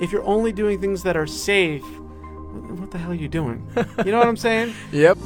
if 0.00 0.10
you're 0.10 0.24
only 0.24 0.50
doing 0.50 0.80
things 0.80 1.02
that 1.02 1.14
are 1.14 1.26
safe, 1.26 1.84
what 1.84 2.90
the 2.90 2.96
hell 2.96 3.10
are 3.10 3.14
you 3.14 3.28
doing? 3.28 3.70
You 3.98 4.12
know 4.12 4.18
what 4.18 4.26
I'm 4.26 4.36
saying? 4.36 4.74
Yep. 4.92 5.18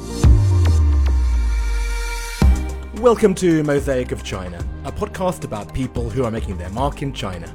Welcome 2.95 3.35
to 3.35 3.63
Mosaic 3.63 4.11
of 4.11 4.23
China, 4.23 4.63
a 4.83 4.91
podcast 4.91 5.45
about 5.45 5.73
people 5.73 6.09
who 6.09 6.25
are 6.25 6.31
making 6.31 6.57
their 6.57 6.69
mark 6.71 7.01
in 7.01 7.13
China. 7.13 7.53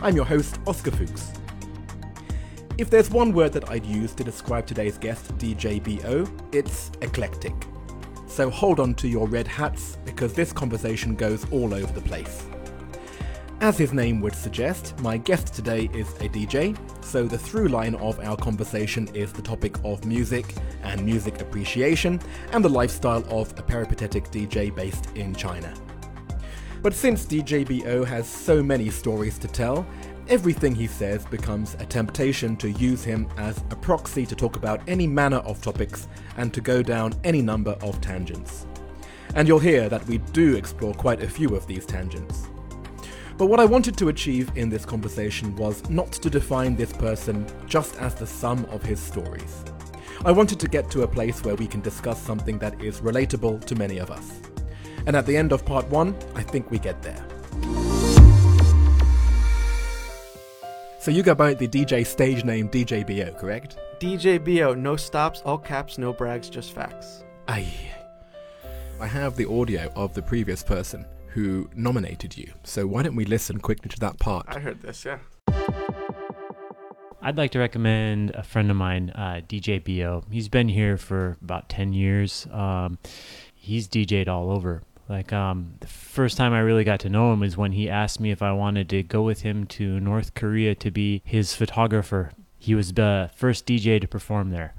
I'm 0.00 0.16
your 0.16 0.24
host, 0.24 0.60
Oscar 0.66 0.92
Fuchs. 0.92 1.32
If 2.78 2.88
there's 2.88 3.10
one 3.10 3.32
word 3.32 3.52
that 3.52 3.68
I'd 3.68 3.84
use 3.84 4.14
to 4.14 4.24
describe 4.24 4.66
today's 4.66 4.96
guest, 4.96 5.36
DJ 5.36 5.82
BO, 5.82 6.26
it's 6.52 6.90
eclectic. 7.02 7.54
So 8.26 8.48
hold 8.48 8.80
on 8.80 8.94
to 8.94 9.08
your 9.08 9.28
red 9.28 9.46
hats 9.46 9.98
because 10.06 10.32
this 10.32 10.52
conversation 10.54 11.16
goes 11.16 11.44
all 11.50 11.74
over 11.74 11.92
the 11.92 12.00
place. 12.00 12.46
As 13.62 13.78
his 13.78 13.92
name 13.92 14.20
would 14.22 14.34
suggest, 14.34 14.98
my 15.02 15.16
guest 15.16 15.54
today 15.54 15.88
is 15.94 16.08
a 16.14 16.28
DJ, 16.28 16.76
so 17.04 17.28
the 17.28 17.38
through 17.38 17.68
line 17.68 17.94
of 17.94 18.18
our 18.18 18.36
conversation 18.36 19.06
is 19.14 19.32
the 19.32 19.40
topic 19.40 19.76
of 19.84 20.04
music 20.04 20.56
and 20.82 21.04
music 21.04 21.40
appreciation 21.40 22.20
and 22.50 22.64
the 22.64 22.68
lifestyle 22.68 23.24
of 23.30 23.56
a 23.56 23.62
peripatetic 23.62 24.24
DJ 24.32 24.74
based 24.74 25.06
in 25.14 25.32
China. 25.32 25.72
But 26.82 26.92
since 26.92 27.24
DJ 27.24 27.64
BO 27.64 28.02
has 28.02 28.28
so 28.28 28.64
many 28.64 28.90
stories 28.90 29.38
to 29.38 29.46
tell, 29.46 29.86
everything 30.26 30.74
he 30.74 30.88
says 30.88 31.24
becomes 31.26 31.74
a 31.74 31.86
temptation 31.86 32.56
to 32.56 32.72
use 32.72 33.04
him 33.04 33.28
as 33.36 33.58
a 33.70 33.76
proxy 33.76 34.26
to 34.26 34.34
talk 34.34 34.56
about 34.56 34.80
any 34.88 35.06
manner 35.06 35.38
of 35.38 35.62
topics 35.62 36.08
and 36.36 36.52
to 36.52 36.60
go 36.60 36.82
down 36.82 37.14
any 37.22 37.40
number 37.40 37.78
of 37.80 38.00
tangents. 38.00 38.66
And 39.36 39.46
you'll 39.46 39.60
hear 39.60 39.88
that 39.88 40.04
we 40.08 40.18
do 40.18 40.56
explore 40.56 40.94
quite 40.94 41.22
a 41.22 41.30
few 41.30 41.54
of 41.54 41.68
these 41.68 41.86
tangents. 41.86 42.48
But 43.42 43.48
what 43.48 43.58
I 43.58 43.64
wanted 43.64 43.98
to 43.98 44.08
achieve 44.08 44.52
in 44.54 44.68
this 44.68 44.86
conversation 44.86 45.56
was 45.56 45.82
not 45.90 46.12
to 46.12 46.30
define 46.30 46.76
this 46.76 46.92
person 46.92 47.44
just 47.66 47.96
as 47.96 48.14
the 48.14 48.24
sum 48.24 48.64
of 48.66 48.84
his 48.84 49.00
stories. 49.00 49.64
I 50.24 50.30
wanted 50.30 50.60
to 50.60 50.68
get 50.68 50.88
to 50.92 51.02
a 51.02 51.08
place 51.08 51.42
where 51.42 51.56
we 51.56 51.66
can 51.66 51.80
discuss 51.80 52.22
something 52.22 52.56
that 52.60 52.80
is 52.80 53.00
relatable 53.00 53.64
to 53.64 53.74
many 53.74 53.98
of 53.98 54.12
us. 54.12 54.38
And 55.08 55.16
at 55.16 55.26
the 55.26 55.36
end 55.36 55.50
of 55.50 55.66
part 55.66 55.90
one, 55.90 56.14
I 56.36 56.44
think 56.44 56.70
we 56.70 56.78
get 56.78 57.02
there. 57.02 57.26
So 61.00 61.10
you 61.10 61.24
go 61.24 61.34
by 61.34 61.54
the 61.54 61.66
DJ 61.66 62.06
stage 62.06 62.44
name 62.44 62.68
DJ 62.68 63.04
BO, 63.04 63.36
correct? 63.36 63.76
DJ 63.98 64.38
BO, 64.38 64.74
no 64.74 64.94
stops, 64.94 65.42
all 65.44 65.58
caps, 65.58 65.98
no 65.98 66.12
brags, 66.12 66.48
just 66.48 66.70
facts. 66.70 67.24
I 67.48 67.66
I 69.00 69.08
have 69.08 69.34
the 69.34 69.50
audio 69.50 69.90
of 69.96 70.14
the 70.14 70.22
previous 70.22 70.62
person 70.62 71.04
who 71.34 71.68
nominated 71.74 72.36
you. 72.36 72.52
So 72.62 72.86
why 72.86 73.02
don't 73.02 73.16
we 73.16 73.24
listen 73.24 73.58
quickly 73.58 73.88
to 73.90 74.00
that 74.00 74.18
part? 74.18 74.46
I 74.48 74.60
heard 74.60 74.82
this, 74.82 75.04
yeah. 75.04 75.18
I'd 77.24 77.36
like 77.36 77.52
to 77.52 77.60
recommend 77.60 78.30
a 78.30 78.42
friend 78.42 78.70
of 78.70 78.76
mine, 78.76 79.10
uh, 79.10 79.40
DJ 79.46 79.78
BO. 79.82 80.24
He's 80.30 80.48
been 80.48 80.68
here 80.68 80.96
for 80.96 81.36
about 81.40 81.68
10 81.68 81.92
years. 81.92 82.48
Um, 82.50 82.98
he's 83.54 83.86
DJ'd 83.88 84.28
all 84.28 84.50
over. 84.50 84.82
Like, 85.08 85.32
um, 85.32 85.74
the 85.80 85.86
first 85.86 86.36
time 86.36 86.52
I 86.52 86.60
really 86.60 86.84
got 86.84 87.00
to 87.00 87.08
know 87.08 87.32
him 87.32 87.40
was 87.40 87.56
when 87.56 87.72
he 87.72 87.88
asked 87.88 88.18
me 88.18 88.30
if 88.30 88.42
I 88.42 88.52
wanted 88.52 88.88
to 88.90 89.02
go 89.02 89.22
with 89.22 89.42
him 89.42 89.66
to 89.68 90.00
North 90.00 90.34
Korea 90.34 90.74
to 90.76 90.90
be 90.90 91.22
his 91.24 91.54
photographer. 91.54 92.32
He 92.58 92.74
was 92.74 92.92
the 92.92 93.30
first 93.36 93.66
DJ 93.66 94.00
to 94.00 94.08
perform 94.08 94.50
there. 94.50 94.74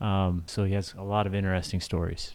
Um, 0.00 0.44
so 0.46 0.64
he 0.64 0.74
has 0.74 0.94
a 0.96 1.02
lot 1.02 1.26
of 1.26 1.34
interesting 1.34 1.80
stories. 1.80 2.34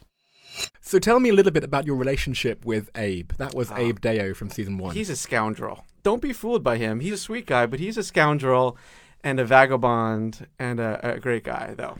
So 0.81 0.99
tell 0.99 1.19
me 1.19 1.29
a 1.29 1.33
little 1.33 1.51
bit 1.51 1.63
about 1.63 1.85
your 1.85 1.95
relationship 1.95 2.65
with 2.65 2.89
Abe. 2.95 3.31
That 3.37 3.55
was 3.55 3.71
Abe 3.71 3.99
Deo 3.99 4.33
from 4.33 4.49
season 4.49 4.77
one. 4.77 4.93
He's 4.95 5.09
a 5.09 5.15
scoundrel. 5.15 5.85
Don't 6.03 6.21
be 6.21 6.33
fooled 6.33 6.63
by 6.63 6.77
him. 6.77 6.99
He's 6.99 7.13
a 7.13 7.17
sweet 7.17 7.45
guy, 7.45 7.65
but 7.65 7.79
he's 7.79 7.97
a 7.97 8.03
scoundrel 8.03 8.77
and 9.23 9.39
a 9.39 9.45
vagabond 9.45 10.47
and 10.59 10.79
a, 10.79 11.15
a 11.15 11.19
great 11.19 11.43
guy, 11.43 11.73
though. 11.75 11.97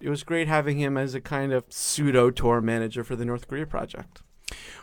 It 0.00 0.10
was 0.10 0.22
great 0.22 0.46
having 0.48 0.78
him 0.78 0.96
as 0.96 1.14
a 1.14 1.20
kind 1.20 1.52
of 1.52 1.64
pseudo 1.70 2.30
tour 2.30 2.60
manager 2.60 3.02
for 3.02 3.16
the 3.16 3.24
North 3.24 3.48
Korea 3.48 3.66
project. 3.66 4.20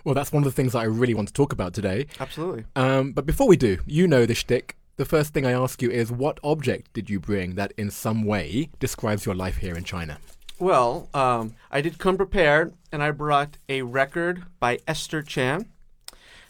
well, 0.03 0.15
that's 0.15 0.31
one 0.31 0.41
of 0.41 0.45
the 0.45 0.51
things 0.51 0.73
that 0.73 0.79
I 0.79 0.85
really 0.85 1.13
want 1.13 1.27
to 1.27 1.33
talk 1.33 1.53
about 1.53 1.73
today. 1.73 2.07
Absolutely. 2.19 2.65
Um, 2.75 3.11
but 3.11 3.25
before 3.25 3.47
we 3.47 3.55
do, 3.57 3.77
you 3.85 4.07
know 4.07 4.25
the 4.25 4.33
shtick. 4.33 4.75
The 4.97 5.05
first 5.05 5.33
thing 5.33 5.45
I 5.45 5.51
ask 5.51 5.81
you 5.81 5.89
is, 5.89 6.11
what 6.11 6.39
object 6.43 6.91
did 6.93 7.09
you 7.09 7.19
bring 7.19 7.55
that 7.55 7.73
in 7.77 7.89
some 7.91 8.23
way 8.23 8.69
describes 8.79 9.25
your 9.25 9.35
life 9.35 9.57
here 9.57 9.75
in 9.75 9.83
China? 9.83 10.17
Well, 10.61 11.09
um, 11.15 11.55
I 11.71 11.81
did 11.81 11.97
come 11.97 12.17
prepared, 12.17 12.75
and 12.91 13.01
I 13.01 13.09
brought 13.09 13.57
a 13.67 13.81
record 13.81 14.43
by 14.59 14.77
Esther 14.87 15.23
Chan. 15.23 15.65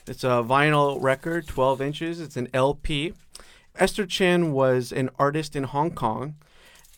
It's 0.06 0.26
a 0.26 0.44
vinyl 0.44 1.02
record, 1.02 1.48
12 1.48 1.82
inches. 1.82 2.20
It's 2.20 2.36
an 2.36 2.50
LP. 2.54 3.14
Esther 3.78 4.06
Chan 4.06 4.52
was 4.52 4.92
an 4.92 5.12
artist 5.18 5.56
in 5.56 5.64
Hong 5.64 5.92
Kong, 5.92 6.36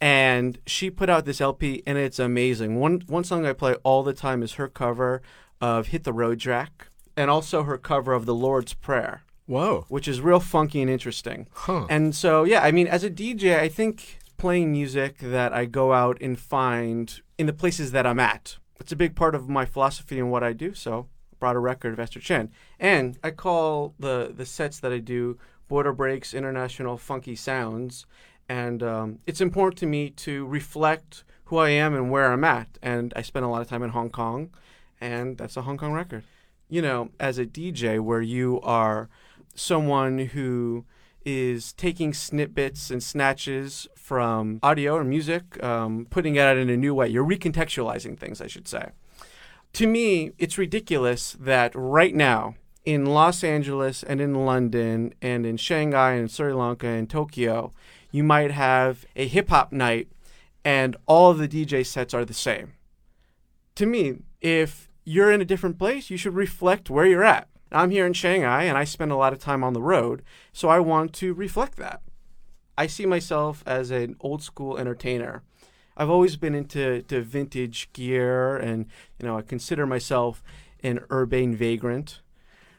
and 0.02 0.58
she 0.66 0.90
put 0.90 1.08
out 1.08 1.26
this 1.26 1.40
LP, 1.40 1.84
and 1.86 2.00
it's 2.00 2.18
amazing. 2.18 2.80
One 2.80 3.04
one 3.06 3.24
song 3.24 3.46
I 3.46 3.54
play 3.54 3.76
all 3.84 4.02
the 4.02 4.14
time 4.14 4.42
is 4.42 4.54
her 4.54 4.68
cover 4.68 5.22
of 5.62 5.90
"Hit 5.90 6.06
the 6.06 6.14
Road 6.14 6.40
Jack," 6.40 6.88
and 7.16 7.30
also 7.30 7.62
her 7.62 7.78
cover 7.78 8.14
of 8.14 8.26
"The 8.26 8.34
Lord's 8.34 8.74
Prayer." 8.74 9.22
Whoa. 9.46 9.86
which 9.90 10.08
is 10.08 10.22
real 10.22 10.40
funky 10.40 10.82
and 10.82 10.90
interesting. 10.90 11.48
Huh. 11.52 11.86
And 11.90 12.16
so, 12.16 12.46
yeah, 12.46 12.62
I 12.62 12.72
mean, 12.72 12.88
as 12.88 13.04
a 13.04 13.10
DJ, 13.10 13.60
I 13.60 13.68
think 13.68 14.18
playing 14.44 14.74
music 14.74 15.20
that 15.20 15.54
I 15.54 15.64
go 15.64 15.94
out 15.94 16.18
and 16.20 16.38
find 16.38 17.22
in 17.38 17.46
the 17.46 17.54
places 17.54 17.94
that 17.94 18.06
I'm 18.06 18.20
at. 18.20 18.58
It's 18.78 18.92
a 18.92 18.98
big 18.98 19.16
part 19.16 19.36
of 19.36 19.48
my 19.48 19.64
philosophy 19.64 20.20
and 20.20 20.30
what 20.30 20.44
I 20.44 20.52
do. 20.52 20.74
So, 20.74 21.08
I 21.32 21.36
brought 21.40 21.56
a 21.56 21.60
record 21.60 21.94
of 21.94 22.00
Esther 22.02 22.20
Chan, 22.20 22.52
and 22.78 23.18
I 23.24 23.32
call 23.32 23.96
the 23.98 24.34
the 24.36 24.46
sets 24.46 24.82
that 24.82 24.92
I 24.92 24.98
do 24.98 25.38
border 25.70 25.94
breaks, 25.94 26.34
international 26.34 26.98
funky 26.98 27.38
sounds, 27.38 28.06
and 28.50 28.84
um, 28.84 29.20
it's 29.26 29.40
important 29.40 29.78
to 29.78 29.86
me 29.86 30.10
to 30.10 30.46
reflect 30.46 31.24
who 31.46 31.56
I 31.56 31.70
am 31.70 31.96
and 31.96 32.12
where 32.12 32.30
I'm 32.30 32.44
at. 32.44 32.68
And 32.82 33.14
I 33.16 33.22
spend 33.22 33.46
a 33.46 33.48
lot 33.48 33.62
of 33.62 33.70
time 33.70 33.82
in 33.82 33.92
Hong 33.92 34.10
Kong, 34.10 34.50
and 35.00 35.38
that's 35.38 35.56
a 35.56 35.62
Hong 35.62 35.78
Kong 35.78 35.94
record. 35.94 36.26
You 36.68 36.82
know, 36.82 37.12
as 37.18 37.38
a 37.38 37.46
DJ, 37.46 38.02
where 38.02 38.22
you 38.22 38.60
are 38.60 39.08
someone 39.56 40.18
who 40.18 40.84
is 41.26 41.74
taking 41.74 42.14
snippets 42.14 42.92
and 42.92 43.02
snatches 43.02 43.88
from 43.96 44.60
audio 44.62 44.96
or 44.96 45.04
music, 45.04 45.62
um, 45.64 46.08
putting 46.10 46.36
it 46.36 46.42
out 46.42 46.58
in 46.58 46.70
a 46.70 46.78
new 46.78 46.94
way. 46.94 47.08
You're 47.08 47.26
recontextualizing 47.26 48.18
things, 48.18 48.42
I 48.42 48.48
should 48.48 48.68
say. 48.68 48.92
To 49.74 49.88
me, 49.88 50.32
it's 50.38 50.58
ridiculous 50.58 51.36
that 51.40 51.72
right 51.74 52.14
now 52.14 52.56
in 52.86 53.06
Los 53.06 53.44
Angeles 53.44 54.04
and 54.04 54.20
in 54.22 54.46
London 54.46 55.14
and 55.22 55.46
in 55.46 55.58
Shanghai 55.58 56.14
and 56.14 56.30
Sri 56.30 56.54
Lanka 56.54 56.88
and 56.88 57.10
Tokyo, 57.10 57.72
you 58.12 58.24
might 58.24 58.52
have 58.52 59.06
a 59.16 59.28
hip 59.28 59.50
hop 59.50 59.72
night 59.72 60.10
and 60.64 60.96
all 61.06 61.32
of 61.32 61.38
the 61.38 61.48
DJ 61.48 61.86
sets 61.86 62.14
are 62.14 62.26
the 62.26 62.34
same. 62.34 62.74
To 63.76 63.86
me, 63.86 64.18
if 64.42 64.90
you're 65.04 65.32
in 65.32 65.42
a 65.42 65.46
different 65.46 65.78
place, 65.78 66.10
you 66.10 66.18
should 66.18 66.36
reflect 66.36 66.90
where 66.90 67.06
you're 67.06 67.24
at. 67.24 67.48
I'm 67.74 67.92
here 67.92 68.06
in 68.06 68.14
Shanghai 68.14 68.64
and 68.64 68.78
I 68.78 68.84
spend 68.84 69.12
a 69.12 69.16
lot 69.16 69.34
of 69.34 69.40
time 69.40 69.64
on 69.64 69.74
the 69.74 69.82
road, 69.82 70.24
so 70.52 70.70
I 70.70 70.80
want 70.80 71.14
to 71.14 71.34
reflect 71.34 71.78
that. 71.78 72.02
I 72.78 72.88
see 72.88 73.06
myself 73.06 73.64
as 73.66 73.92
an 73.92 74.16
old 74.20 74.42
school 74.42 74.78
entertainer. 74.78 75.44
I've 75.96 76.10
always 76.10 76.38
been 76.38 76.56
into 76.56 77.04
to 77.04 77.22
vintage 77.22 77.92
gear 77.94 78.58
and 78.58 78.88
you 79.20 79.28
know, 79.28 79.38
I 79.38 79.42
consider 79.42 79.86
myself 79.86 80.44
an 80.84 81.00
urbane 81.12 81.56
vagrant. 81.56 82.22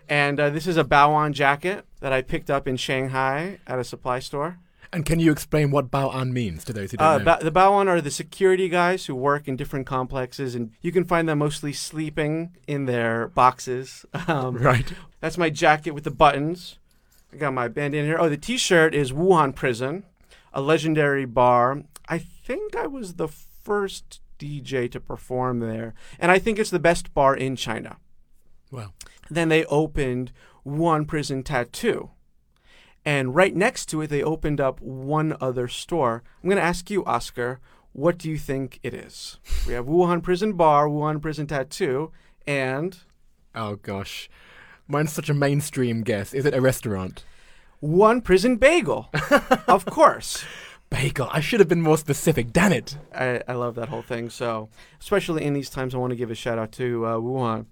And 0.09 0.39
uh, 0.39 0.51
this 0.51 0.67
is 0.67 0.77
a 0.77 0.85
Baoan 0.85 1.33
jacket 1.33 1.87
that 2.01 2.13
I 2.13 2.23
picked 2.23 2.51
up 2.51 2.69
in 2.69 2.77
Shanghai 2.77 3.59
at 3.67 3.79
a 3.79 3.85
supply 3.85 4.19
store. 4.19 4.59
And 4.95 5.05
can 5.05 5.19
you 5.21 5.33
explain 5.33 5.71
what 5.73 5.91
Bao 5.91 6.15
An 6.15 6.33
means 6.33 6.63
to 6.65 6.73
those 6.73 6.93
who 6.93 6.97
don't 6.99 7.07
Uh, 7.07 7.19
know? 7.19 7.25
ba- 7.25 7.39
the 7.43 7.51
Baoan 7.51 7.89
are 7.89 8.01
the 8.01 8.11
security 8.11 8.69
guys 8.69 9.07
who 9.07 9.15
work 9.15 9.49
in 9.49 9.57
different 9.57 9.87
complexes, 9.87 10.55
and 10.55 10.71
you 10.81 10.93
can 10.93 11.05
find 11.05 11.29
them 11.29 11.39
mostly 11.41 11.73
sleeping 11.73 12.57
in 12.69 12.87
their 12.87 13.29
boxes. 13.29 14.07
Um, 14.29 14.57
right. 14.57 14.93
That's 15.21 15.37
my 15.37 15.51
jacket 15.51 15.91
with 15.93 16.05
the 16.05 16.11
buttons. 16.11 16.79
I 17.33 17.37
got 17.37 17.53
my 17.53 17.67
bandana 17.69 18.07
here. 18.07 18.17
Oh, 18.19 18.29
the 18.29 18.37
T-shirt 18.37 18.95
is 18.95 19.11
Wuhan 19.13 19.55
Prison, 19.55 20.05
a 20.53 20.61
legendary 20.61 21.25
bar. 21.25 21.83
I 22.09 22.19
think 22.19 22.77
I 22.77 22.87
was 22.87 23.15
the 23.15 23.29
first 23.29 24.21
DJ 24.39 24.89
to 24.93 25.01
perform 25.01 25.59
there, 25.59 25.95
and 26.21 26.31
I 26.31 26.39
think 26.39 26.59
it's 26.59 26.71
the 26.71 26.79
best 26.79 27.13
bar 27.15 27.35
in 27.37 27.57
China. 27.57 27.97
Wow. 28.71 28.93
Then 29.29 29.49
they 29.49 29.65
opened 29.67 30.31
Wuhan 30.65 31.07
Prison 31.09 31.43
Tattoo. 31.43 32.11
And 33.05 33.35
right 33.35 33.55
next 33.55 33.87
to 33.87 34.01
it, 34.01 34.09
they 34.09 34.23
opened 34.23 34.61
up 34.61 34.81
one 34.81 35.37
other 35.41 35.69
store. 35.69 36.23
I'm 36.43 36.49
going 36.49 36.57
to 36.57 36.65
ask 36.65 36.91
you, 36.91 37.05
Oscar, 37.05 37.61
what 37.93 38.19
do 38.19 38.31
you 38.31 38.39
think 38.39 38.81
it 38.83 38.95
is? 38.95 39.39
We 39.67 39.75
have 39.75 39.87
Wuhan 39.87 40.23
Prison 40.23 40.55
Bar, 40.55 40.89
Wuhan 40.89 41.21
Prison 41.21 41.47
Tattoo, 41.47 42.11
and 42.47 42.99
oh 43.55 43.77
gosh. 43.77 44.29
Mine's 44.87 45.13
such 45.13 45.31
a 45.31 45.35
mainstream 45.35 46.03
guess. 46.03 46.35
Is 46.35 46.45
it 46.45 46.55
a 46.55 46.61
restaurant? 46.61 47.25
One 47.81 48.21
Prison 48.21 48.57
Bagel. 48.57 49.11
of 49.69 49.87
course. 49.87 50.45
Bagel. 50.91 51.29
I 51.33 51.41
should 51.41 51.61
have 51.61 51.69
been 51.69 51.83
more 51.83 51.97
specific. 51.97 52.53
Damn 52.53 52.73
it. 52.73 52.99
I, 53.15 53.43
I 53.49 53.55
love 53.55 53.75
that 53.77 53.89
whole 53.89 54.03
thing. 54.03 54.29
So, 54.29 54.69
especially 55.01 55.45
in 55.45 55.55
these 55.55 55.71
times, 55.71 55.95
I 55.95 55.99
want 55.99 56.11
to 56.11 56.17
give 56.17 56.31
a 56.31 56.35
shout 56.35 56.59
out 56.59 56.73
to 56.73 57.07
uh, 57.07 57.17
Wuhan. 57.17 57.67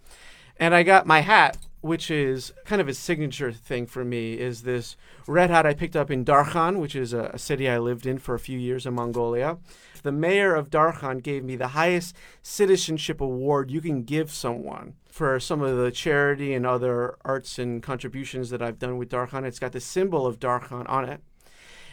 And 0.57 0.75
I 0.75 0.83
got 0.83 1.07
my 1.07 1.21
hat 1.21 1.59
which 1.83 2.11
is 2.11 2.53
kind 2.65 2.81
of 2.81 2.89
a 2.89 2.95
signature 2.95 3.53
thing 3.53 3.87
for 3.87 4.05
me, 4.05 4.35
is 4.35 4.63
this 4.63 4.97
red 5.27 5.51
hat 5.51 5.67
I 5.67 5.75
picked 5.75 5.97
up 5.97 6.11
in 6.11 6.25
Darkhan, 6.25 6.79
which 6.79 6.97
is 6.97 7.13
a, 7.13 7.25
a 7.35 7.39
city 7.39 7.69
I 7.69 7.79
lived 7.79 8.07
in 8.07 8.19
for 8.19 8.35
a 8.35 8.41
few 8.41 8.59
years 8.59 8.87
in 8.87 8.95
Mongolia. 8.95 9.59
The 10.03 10.13
mayor 10.13 10.55
of 10.55 10.71
Darkhan 10.71 11.23
gave 11.23 11.45
me 11.45 11.57
the 11.57 11.69
highest 11.69 12.17
citizenship 12.41 13.21
award 13.21 13.71
you 13.71 13.81
can 13.81 14.05
give 14.05 14.31
someone 14.31 14.95
for 15.11 15.39
some 15.39 15.61
of 15.61 15.77
the 15.77 15.91
charity 15.91 16.55
and 16.55 16.65
other 16.65 17.17
arts 17.25 17.59
and 17.59 17.83
contributions 17.83 18.51
that 18.51 18.63
I've 18.63 18.79
done 18.79 18.97
with 18.97 19.11
Darkhan. 19.11 19.45
It's 19.45 19.59
got 19.59 19.73
the 19.73 19.81
symbol 19.81 20.27
of 20.27 20.41
Darkhan 20.41 20.89
on 20.89 21.05
it. 21.05 21.21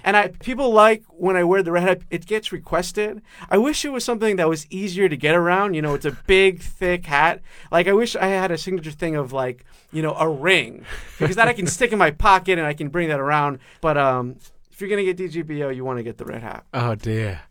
And 0.04 0.16
I 0.18 0.30
people 0.30 0.72
like 0.72 1.04
when 1.10 1.36
I 1.36 1.44
wear 1.44 1.64
the 1.64 1.72
red 1.72 1.84
hat, 1.84 2.02
it 2.10 2.26
gets 2.26 2.52
requested. 2.52 3.22
I 3.50 3.58
wish 3.58 3.84
it 3.86 3.90
was 3.90 4.04
something 4.04 4.36
that 4.38 4.50
was 4.50 4.68
easier 4.70 5.10
to 5.10 5.18
get 5.18 5.36
around. 5.36 5.74
You 5.74 5.82
know, 5.82 5.94
it's 5.94 6.06
a 6.06 6.18
big, 6.28 6.62
thick 6.62 7.06
hat. 7.06 7.42
Like 7.72 7.88
I 7.88 7.94
wish 7.94 8.16
I 8.16 8.28
had 8.28 8.52
a 8.52 8.58
signature 8.58 8.92
thing 8.92 9.16
of 9.16 9.34
like, 9.34 9.66
you 9.92 10.02
know, 10.02 10.14
a 10.16 10.30
ring. 10.30 10.86
Because 11.18 11.36
that 11.36 11.48
I 11.48 11.54
can 11.54 11.68
stick 11.68 11.92
in 11.92 12.00
my 12.00 12.12
pocket 12.12 12.58
and 12.58 12.68
I 12.68 12.74
can 12.74 12.90
bring 12.90 13.10
that 13.10 13.20
around. 13.20 13.60
But 13.82 13.98
um 13.98 14.38
if 14.72 14.82
you're 14.82 14.90
gonna 14.90 15.04
get 15.04 15.18
DJ 15.18 15.46
BO, 15.46 15.70
you 15.70 15.84
want 15.84 15.98
to 15.98 16.04
get 16.04 16.18
the 16.18 16.26
red 16.26 16.42
hat. 16.42 16.66
Oh 16.74 16.96
dear. 16.96 17.42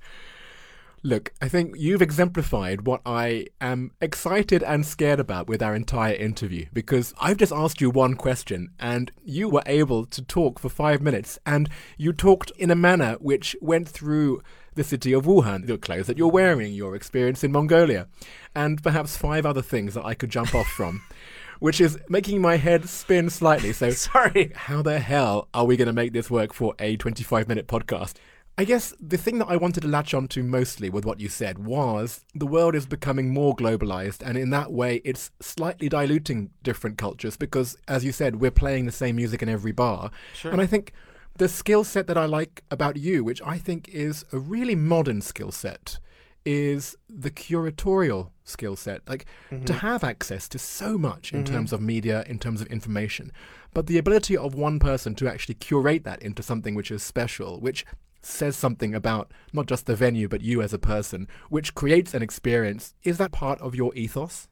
Look, 1.05 1.33
I 1.41 1.49
think 1.49 1.77
you've 1.79 2.03
exemplified 2.03 2.85
what 2.85 3.01
I 3.07 3.47
am 3.61 3.93
excited 4.01 4.65
and 4.65 4.85
scared 4.85 5.21
about 5.21 5.47
with 5.47 5.63
our 5.63 5.75
entire 5.75 6.15
interview 6.15 6.67
because 6.73 7.15
I've 7.21 7.37
just 7.37 7.53
asked 7.53 7.81
you 7.81 7.89
one 7.89 8.15
question 8.15 8.71
and 8.81 9.13
you 9.25 9.49
were 9.49 9.63
able 9.67 10.07
to 10.07 10.23
talk 10.23 10.59
for 10.59 10.69
five 10.69 11.01
minutes 11.01 11.39
and 11.47 11.71
you 11.99 12.13
talked 12.13 12.51
in 12.59 12.71
a 12.71 12.75
manner 12.75 13.17
which 13.21 13.55
went 13.61 13.89
through 13.89 14.43
the 14.75 14.83
city 14.83 15.13
of 15.13 15.25
Wuhan, 15.25 15.67
the 15.67 15.79
clothes 15.79 16.09
that 16.09 16.19
you're 16.19 16.29
wearing, 16.29 16.73
your 16.73 16.97
experience 16.97 17.45
in 17.45 17.53
Mongolia, 17.53 18.09
and 18.55 18.83
perhaps 18.83 19.17
five 19.17 19.47
other 19.47 19.63
things 19.63 19.95
that 19.95 20.05
I 20.05 20.15
could 20.15 20.31
jump 20.31 20.55
off 20.55 20.69
from. 20.69 21.03
Which 21.61 21.81
is 21.81 21.99
making 22.09 22.41
my 22.41 22.55
head 22.55 22.89
spin 22.89 23.31
slightly. 23.31 23.73
So, 23.73 23.91
Sorry. 23.91 24.53
how 24.55 24.81
the 24.81 25.01
hell 25.01 25.49
are 25.53 25.65
we 25.65 25.77
going 25.77 25.87
to 25.87 25.93
make 25.93 26.13
this 26.13 26.31
work 26.31 26.53
for 26.53 26.77
a 26.79 26.97
25 26.97 27.49
minute 27.49 27.67
podcast? 27.67 28.15
I 28.59 28.65
guess 28.65 28.93
the 29.01 29.17
thing 29.17 29.39
that 29.39 29.47
I 29.47 29.57
wanted 29.57 29.83
to 29.83 29.89
latch 29.89 30.13
on 30.13 30.27
to 30.29 30.43
mostly 30.43 30.91
with 30.91 31.07
what 31.07 31.21
you 31.21 31.29
said 31.29 31.65
was 31.65 32.25
the 32.35 32.45
world 32.45 32.75
is 32.75 32.87
becoming 32.87 33.33
more 33.33 33.55
globalized, 33.55 34.21
and 34.21 34.37
in 34.37 34.51
that 34.51 34.73
way, 34.73 35.01
it's 35.05 35.31
slightly 35.39 35.89
diluting 35.89 36.51
different 36.65 36.99
cultures 36.99 37.37
because, 37.37 37.77
as 37.87 38.05
you 38.05 38.11
said, 38.11 38.41
we're 38.41 38.51
playing 38.51 38.87
the 38.87 38.93
same 38.93 39.15
music 39.15 39.45
in 39.45 39.49
every 39.49 39.71
bar. 39.71 40.11
Sure. 40.35 40.51
And 40.51 40.61
I 40.61 40.67
think 40.67 40.93
the 41.37 41.49
skill 41.49 41.85
set 41.85 42.09
that 42.09 42.19
I 42.19 42.25
like 42.25 42.65
about 42.69 42.97
you, 42.97 43.23
which 43.23 43.41
I 43.43 43.59
think 43.59 43.89
is 43.91 44.25
a 44.33 44.41
really 44.41 44.75
modern 44.75 45.21
skill 45.21 45.53
set, 45.53 46.01
is 46.45 46.97
the 47.09 47.31
curatorial 47.31 48.31
skill 48.43 48.75
set. 48.75 49.09
Like 49.09 49.27
to 49.51 49.57
mm-hmm. 49.57 49.73
have 49.87 50.03
access 50.03 50.49
to 50.49 50.59
so 50.59 50.99
much 50.99 51.33
in 51.33 51.45
mm-hmm. 51.45 51.55
terms 51.55 51.73
of 51.73 51.81
media, 51.81 52.25
in 52.27 52.41
terms 52.41 52.61
of 52.61 52.67
information, 52.67 53.31
but 53.73 53.87
the 53.87 53.99
ability 53.99 54.37
of 54.37 54.57
one 54.57 54.81
person 54.81 55.15
to 55.15 55.29
actually 55.29 55.55
curate 55.55 56.03
that 56.03 56.21
into 56.23 56.43
something 56.43 56.75
which 56.75 56.91
is 56.91 57.05
special, 57.05 57.61
which 57.61 57.85
says 58.21 58.57
something 58.57 58.95
about 58.95 59.33
not 59.53 59.67
just 59.67 59.87
the 59.87 59.97
venue 59.97 60.29
but 60.29 60.41
you 60.41 60.63
as 60.63 60.73
a 60.73 60.79
person, 60.79 61.29
which 61.49 61.75
creates 61.75 62.15
an 62.15 62.23
experience. 62.23 62.95
Is 63.03 63.19
that 63.19 63.33
part 63.33 63.61
of 63.61 63.75
your 63.75 63.95
ethos? 63.95 64.49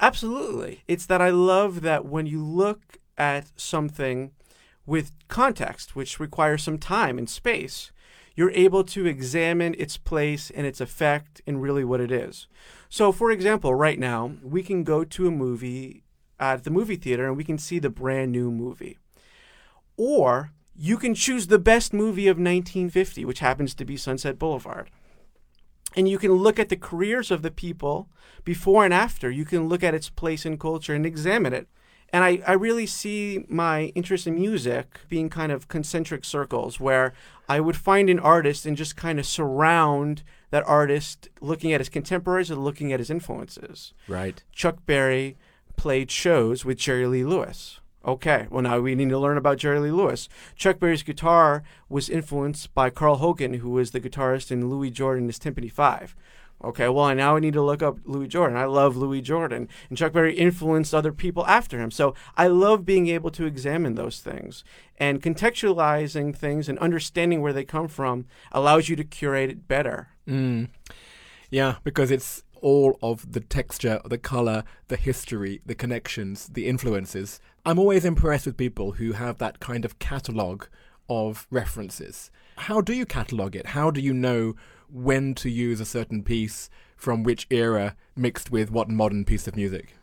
Absolutely. 0.00 0.82
It's 0.86 1.06
that 1.06 1.20
I 1.20 1.30
love 1.30 1.82
that 1.82 2.06
when 2.06 2.26
you 2.26 2.42
look 2.42 2.98
at 3.18 3.50
something 3.56 4.32
with 4.84 5.12
context, 5.28 5.96
which 5.96 6.20
requires 6.20 6.62
some 6.62 6.78
time 6.78 7.18
and 7.18 7.28
space, 7.28 7.90
you're 8.36 8.50
able 8.50 8.84
to 8.84 9.06
examine 9.06 9.74
its 9.78 9.96
place 9.96 10.50
and 10.50 10.66
its 10.66 10.80
effect 10.80 11.40
and 11.46 11.62
really 11.62 11.84
what 11.84 12.00
it 12.00 12.12
is. 12.12 12.46
So, 12.88 13.10
for 13.10 13.30
example, 13.30 13.74
right 13.74 13.98
now, 13.98 14.34
we 14.42 14.62
can 14.62 14.84
go 14.84 15.04
to 15.04 15.26
a 15.26 15.30
movie 15.30 16.04
at 16.38 16.64
the 16.64 16.70
movie 16.70 16.96
theater 16.96 17.26
and 17.26 17.36
we 17.36 17.44
can 17.44 17.58
see 17.58 17.78
the 17.78 17.90
brand 17.90 18.30
new 18.30 18.50
movie. 18.50 18.98
Or 19.96 20.52
you 20.78 20.98
can 20.98 21.14
choose 21.14 21.46
the 21.46 21.58
best 21.58 21.92
movie 21.92 22.28
of 22.28 22.36
1950, 22.36 23.24
which 23.24 23.38
happens 23.38 23.74
to 23.74 23.84
be 23.84 23.96
Sunset 23.96 24.38
Boulevard 24.38 24.90
and 25.96 26.08
you 26.08 26.18
can 26.18 26.32
look 26.32 26.58
at 26.58 26.68
the 26.68 26.76
careers 26.76 27.30
of 27.30 27.42
the 27.42 27.50
people 27.50 28.08
before 28.44 28.84
and 28.84 28.92
after. 28.92 29.30
You 29.30 29.46
can 29.46 29.68
look 29.68 29.82
at 29.82 29.94
its 29.94 30.10
place 30.10 30.44
in 30.44 30.58
culture 30.58 30.94
and 30.94 31.06
examine 31.06 31.54
it. 31.54 31.68
And 32.12 32.22
I, 32.22 32.40
I 32.46 32.52
really 32.52 32.86
see 32.86 33.44
my 33.48 33.86
interest 33.96 34.26
in 34.26 34.36
music 34.36 35.00
being 35.08 35.28
kind 35.28 35.50
of 35.50 35.66
concentric 35.66 36.24
circles 36.24 36.78
where 36.78 37.14
I 37.48 37.58
would 37.58 37.76
find 37.76 38.08
an 38.08 38.20
artist 38.20 38.64
and 38.64 38.76
just 38.76 38.94
kind 38.94 39.18
of 39.18 39.26
surround 39.26 40.22
that 40.50 40.62
artist 40.68 41.28
looking 41.40 41.72
at 41.72 41.80
his 41.80 41.88
contemporaries 41.88 42.50
and 42.50 42.62
looking 42.62 42.92
at 42.92 43.00
his 43.00 43.10
influences. 43.10 43.92
Right. 44.06 44.44
Chuck 44.52 44.86
Berry 44.86 45.36
played 45.76 46.10
shows 46.10 46.64
with 46.64 46.78
Jerry 46.78 47.06
Lee 47.06 47.24
Lewis. 47.24 47.80
Okay, 48.06 48.46
well, 48.50 48.62
now 48.62 48.78
we 48.78 48.94
need 48.94 49.08
to 49.08 49.18
learn 49.18 49.36
about 49.36 49.58
Jerry 49.58 49.80
Lee 49.80 49.90
Lewis. 49.90 50.28
Chuck 50.54 50.78
Berry's 50.78 51.02
guitar 51.02 51.64
was 51.88 52.08
influenced 52.08 52.72
by 52.72 52.88
Carl 52.88 53.16
Hogan, 53.16 53.54
who 53.54 53.70
was 53.70 53.90
the 53.90 54.00
guitarist 54.00 54.52
in 54.52 54.70
Louis 54.70 54.90
Jordan's 54.90 55.40
Tympany 55.40 55.70
5. 55.70 56.14
Okay, 56.64 56.88
well, 56.88 57.14
now 57.14 57.36
I 57.36 57.40
need 57.40 57.52
to 57.52 57.62
look 57.62 57.82
up 57.82 57.98
Louis 58.04 58.28
Jordan. 58.28 58.56
I 58.56 58.64
love 58.64 58.96
Louis 58.96 59.20
Jordan. 59.20 59.68
And 59.88 59.98
Chuck 59.98 60.12
Berry 60.12 60.34
influenced 60.34 60.94
other 60.94 61.12
people 61.12 61.44
after 61.46 61.80
him. 61.80 61.90
So 61.90 62.14
I 62.36 62.46
love 62.46 62.86
being 62.86 63.08
able 63.08 63.30
to 63.32 63.44
examine 63.44 63.94
those 63.94 64.20
things. 64.20 64.64
And 64.96 65.20
contextualizing 65.20 66.34
things 66.34 66.68
and 66.68 66.78
understanding 66.78 67.42
where 67.42 67.52
they 67.52 67.64
come 67.64 67.88
from 67.88 68.26
allows 68.52 68.88
you 68.88 68.96
to 68.96 69.04
curate 69.04 69.50
it 69.50 69.68
better. 69.68 70.08
Mm. 70.26 70.68
Yeah, 71.50 71.76
because 71.84 72.10
it's 72.10 72.42
all 72.60 72.98
of 73.02 73.32
the 73.32 73.40
texture, 73.40 74.00
the 74.04 74.18
color, 74.18 74.64
the 74.88 74.96
history, 74.96 75.60
the 75.66 75.74
connections, 75.74 76.48
the 76.48 76.66
influences. 76.66 77.40
I'm 77.64 77.78
always 77.78 78.04
impressed 78.04 78.46
with 78.46 78.56
people 78.56 78.92
who 78.92 79.12
have 79.12 79.38
that 79.38 79.60
kind 79.60 79.84
of 79.84 79.98
catalog 79.98 80.64
of 81.08 81.46
references. 81.50 82.30
How 82.56 82.80
do 82.80 82.94
you 82.94 83.06
catalog 83.06 83.54
it? 83.54 83.66
How 83.68 83.90
do 83.90 84.00
you 84.00 84.14
know 84.14 84.54
when 84.90 85.34
to 85.34 85.50
use 85.50 85.80
a 85.80 85.84
certain 85.84 86.22
piece 86.22 86.70
from 86.96 87.22
which 87.22 87.46
era 87.50 87.96
mixed 88.14 88.50
with 88.50 88.70
what 88.70 88.88
modern 88.88 89.24
piece 89.24 89.46
of 89.46 89.56
music? 89.56 89.96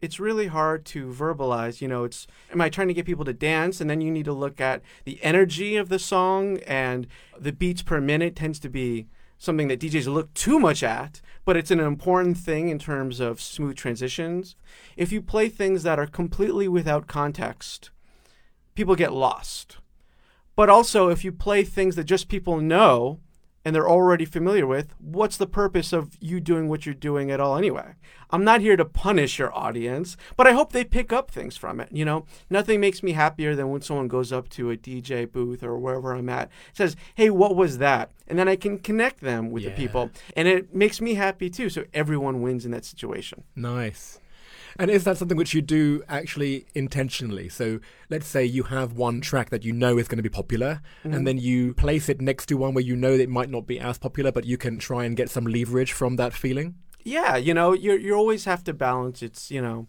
it's 0.00 0.18
really 0.18 0.46
hard 0.46 0.84
to 0.86 1.12
verbalize. 1.12 1.80
You 1.80 1.88
know, 1.88 2.04
it's 2.04 2.26
am 2.52 2.60
I 2.60 2.68
trying 2.68 2.88
to 2.88 2.94
get 2.94 3.06
people 3.06 3.24
to 3.24 3.32
dance, 3.32 3.80
and 3.80 3.90
then 3.90 4.00
you 4.00 4.10
need 4.10 4.24
to 4.24 4.32
look 4.32 4.60
at 4.60 4.82
the 5.04 5.22
energy 5.22 5.76
of 5.76 5.88
the 5.88 5.98
song 5.98 6.58
and 6.66 7.06
the 7.38 7.52
beats 7.52 7.82
per 7.82 8.00
minute 8.00 8.36
tends 8.36 8.58
to 8.60 8.68
be 8.68 9.06
something 9.40 9.68
that 9.68 9.80
DJs 9.80 10.06
look 10.06 10.32
too 10.34 10.60
much 10.60 10.82
at, 10.82 11.22
but 11.46 11.56
it's 11.56 11.70
an 11.70 11.80
important 11.80 12.36
thing 12.36 12.68
in 12.68 12.78
terms 12.78 13.20
of 13.20 13.40
smooth 13.40 13.74
transitions. 13.74 14.54
If 14.98 15.10
you 15.10 15.22
play 15.22 15.48
things 15.48 15.82
that 15.82 15.98
are 15.98 16.06
completely 16.06 16.68
without 16.68 17.06
context, 17.06 17.90
people 18.74 18.94
get 18.94 19.14
lost. 19.14 19.78
But 20.54 20.68
also, 20.68 21.08
if 21.08 21.24
you 21.24 21.32
play 21.32 21.64
things 21.64 21.96
that 21.96 22.04
just 22.04 22.28
people 22.28 22.58
know 22.58 23.18
and 23.64 23.74
they're 23.74 23.88
already 23.88 24.24
familiar 24.24 24.66
with, 24.66 24.94
what's 24.98 25.36
the 25.36 25.46
purpose 25.46 25.92
of 25.92 26.16
you 26.20 26.40
doing 26.40 26.68
what 26.68 26.86
you're 26.86 26.94
doing 26.94 27.30
at 27.30 27.40
all 27.40 27.56
anyway? 27.56 27.94
I'm 28.30 28.44
not 28.44 28.60
here 28.60 28.76
to 28.76 28.84
punish 28.84 29.38
your 29.38 29.54
audience, 29.56 30.16
but 30.36 30.46
I 30.46 30.52
hope 30.52 30.72
they 30.72 30.84
pick 30.84 31.12
up 31.12 31.30
things 31.30 31.56
from 31.56 31.80
it. 31.80 31.88
You 31.90 32.04
know, 32.04 32.26
nothing 32.48 32.80
makes 32.80 33.02
me 33.02 33.12
happier 33.12 33.54
than 33.54 33.70
when 33.70 33.82
someone 33.82 34.08
goes 34.08 34.32
up 34.32 34.48
to 34.50 34.70
a 34.70 34.76
DJ 34.76 35.30
booth 35.30 35.62
or 35.62 35.76
wherever 35.78 36.14
I'm 36.14 36.28
at, 36.28 36.50
says, 36.72 36.96
"Hey, 37.16 37.28
what 37.28 37.56
was 37.56 37.78
that?" 37.78 38.12
And 38.28 38.38
then 38.38 38.48
I 38.48 38.56
can 38.56 38.78
connect 38.78 39.20
them 39.20 39.50
with 39.50 39.64
the 39.64 39.70
people, 39.70 40.10
and 40.36 40.46
it 40.46 40.74
makes 40.74 41.00
me 41.00 41.14
happy 41.14 41.50
too. 41.50 41.68
So 41.68 41.84
everyone 41.92 42.42
wins 42.42 42.64
in 42.64 42.70
that 42.70 42.84
situation. 42.84 43.42
Nice. 43.56 44.20
And 44.78 44.90
is 44.90 45.04
that 45.04 45.18
something 45.18 45.36
which 45.36 45.54
you 45.54 45.62
do 45.62 46.02
actually 46.08 46.66
intentionally? 46.74 47.48
So 47.48 47.80
let's 48.08 48.26
say 48.26 48.44
you 48.44 48.64
have 48.64 48.92
one 48.92 49.20
track 49.20 49.50
that 49.50 49.64
you 49.64 49.72
know 49.72 49.98
is 49.98 50.08
going 50.08 50.18
to 50.18 50.22
be 50.22 50.28
popular, 50.28 50.80
and 51.04 51.26
then 51.26 51.38
you 51.38 51.74
place 51.74 52.08
it 52.08 52.20
next 52.20 52.46
to 52.46 52.56
one 52.56 52.74
where 52.74 52.84
you 52.84 52.96
know 52.96 53.16
that 53.16 53.22
it 53.22 53.28
might 53.28 53.50
not 53.50 53.66
be 53.66 53.80
as 53.80 53.98
popular, 53.98 54.32
but 54.32 54.44
you 54.44 54.56
can 54.56 54.78
try 54.78 55.04
and 55.04 55.16
get 55.16 55.30
some 55.30 55.44
leverage 55.44 55.92
from 55.92 56.16
that 56.16 56.32
feeling. 56.32 56.76
Yeah, 57.02 57.36
you 57.36 57.54
know, 57.54 57.72
you 57.72 57.92
you 57.94 58.14
always 58.14 58.44
have 58.44 58.62
to 58.64 58.72
balance. 58.74 59.22
It's 59.22 59.50
you 59.50 59.62
know, 59.62 59.86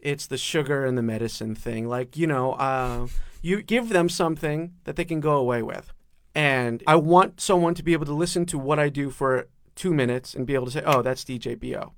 it's 0.00 0.26
the 0.26 0.38
sugar 0.38 0.84
and 0.84 0.96
the 0.96 1.02
medicine 1.02 1.54
thing. 1.54 1.88
Like 1.88 2.16
you 2.16 2.26
know, 2.26 2.52
uh, 2.52 3.06
you 3.42 3.62
give 3.62 3.90
them 3.90 4.08
something 4.08 4.74
that 4.84 4.96
they 4.96 5.04
can 5.04 5.20
go 5.20 5.36
away 5.36 5.62
with, 5.62 5.92
and 6.34 6.82
I 6.86 6.96
want 6.96 7.40
someone 7.40 7.74
to 7.74 7.82
be 7.82 7.92
able 7.92 8.06
to 8.06 8.14
listen 8.14 8.46
to 8.46 8.58
what 8.58 8.78
I 8.78 8.88
do 8.88 9.10
for 9.10 9.48
two 9.74 9.94
minutes 9.94 10.34
and 10.34 10.46
be 10.46 10.54
able 10.54 10.66
to 10.66 10.72
say, 10.72 10.82
"Oh, 10.84 11.02
that's 11.02 11.24
DJ 11.24 11.54
Bo." 11.54 11.92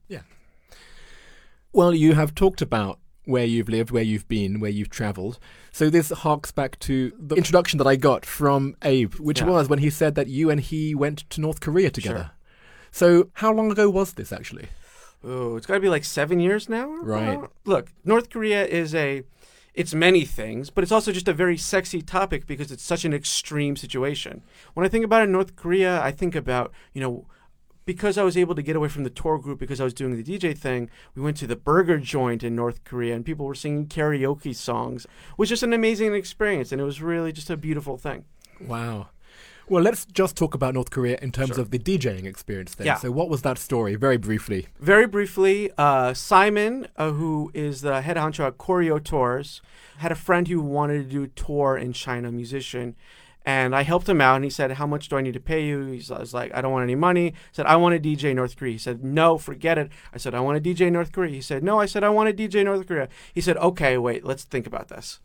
Well, 1.72 1.94
you 1.94 2.14
have 2.14 2.34
talked 2.34 2.62
about 2.62 2.98
where 3.24 3.44
you've 3.44 3.68
lived, 3.68 3.90
where 3.90 4.02
you've 4.02 4.26
been, 4.26 4.58
where 4.60 4.70
you've 4.70 4.90
travelled. 4.90 5.38
So 5.72 5.88
this 5.88 6.10
harks 6.10 6.50
back 6.50 6.78
to 6.80 7.12
the 7.18 7.36
introduction 7.36 7.78
that 7.78 7.86
I 7.86 7.96
got 7.96 8.26
from 8.26 8.74
Abe, 8.82 9.14
which 9.16 9.40
Yeah. 9.40 9.46
was 9.46 9.68
when 9.68 9.78
he 9.78 9.90
said 9.90 10.14
that 10.16 10.26
you 10.26 10.50
and 10.50 10.60
he 10.60 10.94
went 10.94 11.28
to 11.30 11.40
North 11.40 11.60
Korea 11.60 11.90
together. 11.90 12.30
Sure. 12.30 12.30
So 12.90 13.30
how 13.34 13.52
long 13.52 13.70
ago 13.70 13.88
was 13.88 14.14
this 14.14 14.32
actually? 14.32 14.66
Oh, 15.22 15.56
it's 15.56 15.66
got 15.66 15.74
to 15.74 15.80
be 15.80 15.88
like 15.88 16.04
seven 16.04 16.40
years 16.40 16.68
now. 16.68 16.88
Right. 17.02 17.38
Look, 17.64 17.92
North 18.04 18.30
Korea 18.30 18.66
is 18.66 18.94
a, 18.94 19.22
it's 19.74 19.94
many 19.94 20.24
things, 20.24 20.70
but 20.70 20.82
it's 20.82 20.90
also 20.90 21.12
just 21.12 21.28
a 21.28 21.32
very 21.34 21.56
sexy 21.58 22.02
topic 22.02 22.46
because 22.46 22.72
it's 22.72 22.82
such 22.82 23.04
an 23.04 23.12
extreme 23.12 23.76
situation. 23.76 24.42
When 24.74 24.84
I 24.84 24.88
think 24.88 25.04
about 25.04 25.22
it, 25.22 25.28
North 25.28 25.54
Korea, 25.54 26.02
I 26.02 26.10
think 26.10 26.34
about 26.34 26.72
you 26.94 27.00
know, 27.02 27.26
because 27.94 28.16
I 28.16 28.22
was 28.22 28.36
able 28.36 28.54
to 28.54 28.62
get 28.62 28.76
away 28.76 28.88
from 28.88 29.02
the 29.02 29.10
tour 29.10 29.36
group 29.36 29.58
because 29.58 29.80
I 29.80 29.84
was 29.84 29.92
doing 30.00 30.14
the 30.16 30.22
DJ 30.22 30.56
thing, 30.56 30.88
we 31.16 31.22
went 31.22 31.36
to 31.38 31.46
the 31.48 31.56
burger 31.56 31.98
joint 31.98 32.44
in 32.44 32.54
North 32.54 32.84
Korea 32.84 33.16
and 33.16 33.24
people 33.24 33.44
were 33.46 33.54
singing 33.64 33.86
karaoke 33.88 34.54
songs. 34.54 35.06
It 35.06 35.38
was 35.38 35.48
just 35.48 35.64
an 35.64 35.72
amazing 35.72 36.14
experience 36.14 36.70
and 36.70 36.80
it 36.80 36.84
was 36.84 37.02
really 37.02 37.32
just 37.32 37.50
a 37.50 37.56
beautiful 37.56 37.96
thing. 37.96 38.26
Wow. 38.60 39.08
Well, 39.68 39.82
let's 39.82 40.04
just 40.04 40.36
talk 40.36 40.54
about 40.54 40.74
North 40.74 40.90
Korea 40.90 41.18
in 41.20 41.32
terms 41.32 41.54
Sure. 41.54 41.62
of 41.62 41.70
the 41.72 41.78
DJing 41.80 42.26
experience 42.26 42.74
then. 42.76 42.86
Yeah. 42.86 42.96
So, 42.96 43.10
what 43.10 43.28
was 43.28 43.42
that 43.42 43.58
story, 43.58 43.94
very 43.96 44.16
briefly? 44.16 44.66
Very 44.80 45.06
briefly, 45.06 45.70
uh, 45.78 46.12
Simon, 46.14 46.86
uh, 46.96 47.10
who 47.12 47.50
is 47.54 47.80
the 47.80 48.02
head 48.02 48.16
honcho 48.16 48.46
at 48.46 48.58
Koryo 48.58 49.02
Tours, 49.02 49.62
had 49.98 50.10
a 50.12 50.16
friend 50.26 50.46
who 50.48 50.60
wanted 50.60 50.98
to 51.04 51.08
do 51.16 51.22
a 51.24 51.28
tour 51.28 51.76
in 51.76 51.92
China, 51.92 52.30
musician. 52.32 52.94
And 53.46 53.74
I 53.74 53.82
helped 53.82 54.08
him 54.08 54.20
out, 54.20 54.36
and 54.36 54.44
he 54.44 54.50
said, 54.50 54.72
"How 54.72 54.86
much 54.86 55.08
do 55.08 55.16
I 55.16 55.22
need 55.22 55.32
to 55.34 55.40
pay 55.40 55.64
you?" 55.64 55.86
He's, 55.86 56.10
was 56.10 56.34
like, 56.34 56.54
"I 56.54 56.60
don't 56.60 56.72
want 56.72 56.82
any 56.82 56.94
money." 56.94 57.28
I 57.28 57.52
said, 57.52 57.66
"I 57.66 57.76
want 57.76 58.00
to 58.00 58.08
DJ 58.08 58.34
North 58.34 58.56
Korea." 58.56 58.72
He 58.72 58.78
said, 58.78 59.02
"No, 59.02 59.38
forget 59.38 59.78
it." 59.78 59.90
I 60.12 60.18
said, 60.18 60.34
"I 60.34 60.40
want 60.40 60.62
to 60.62 60.74
DJ 60.74 60.92
North 60.92 61.10
Korea." 61.10 61.30
He 61.30 61.40
said, 61.40 61.64
"No." 61.64 61.80
I 61.80 61.86
said, 61.86 62.04
"I 62.04 62.10
want 62.10 62.28
to 62.28 62.48
DJ 62.48 62.64
North 62.64 62.86
Korea." 62.86 63.08
He 63.32 63.40
said, 63.40 63.56
"Okay, 63.56 63.96
wait, 63.96 64.24
let's 64.24 64.44
think 64.44 64.66
about 64.66 64.88
this." 64.88 65.20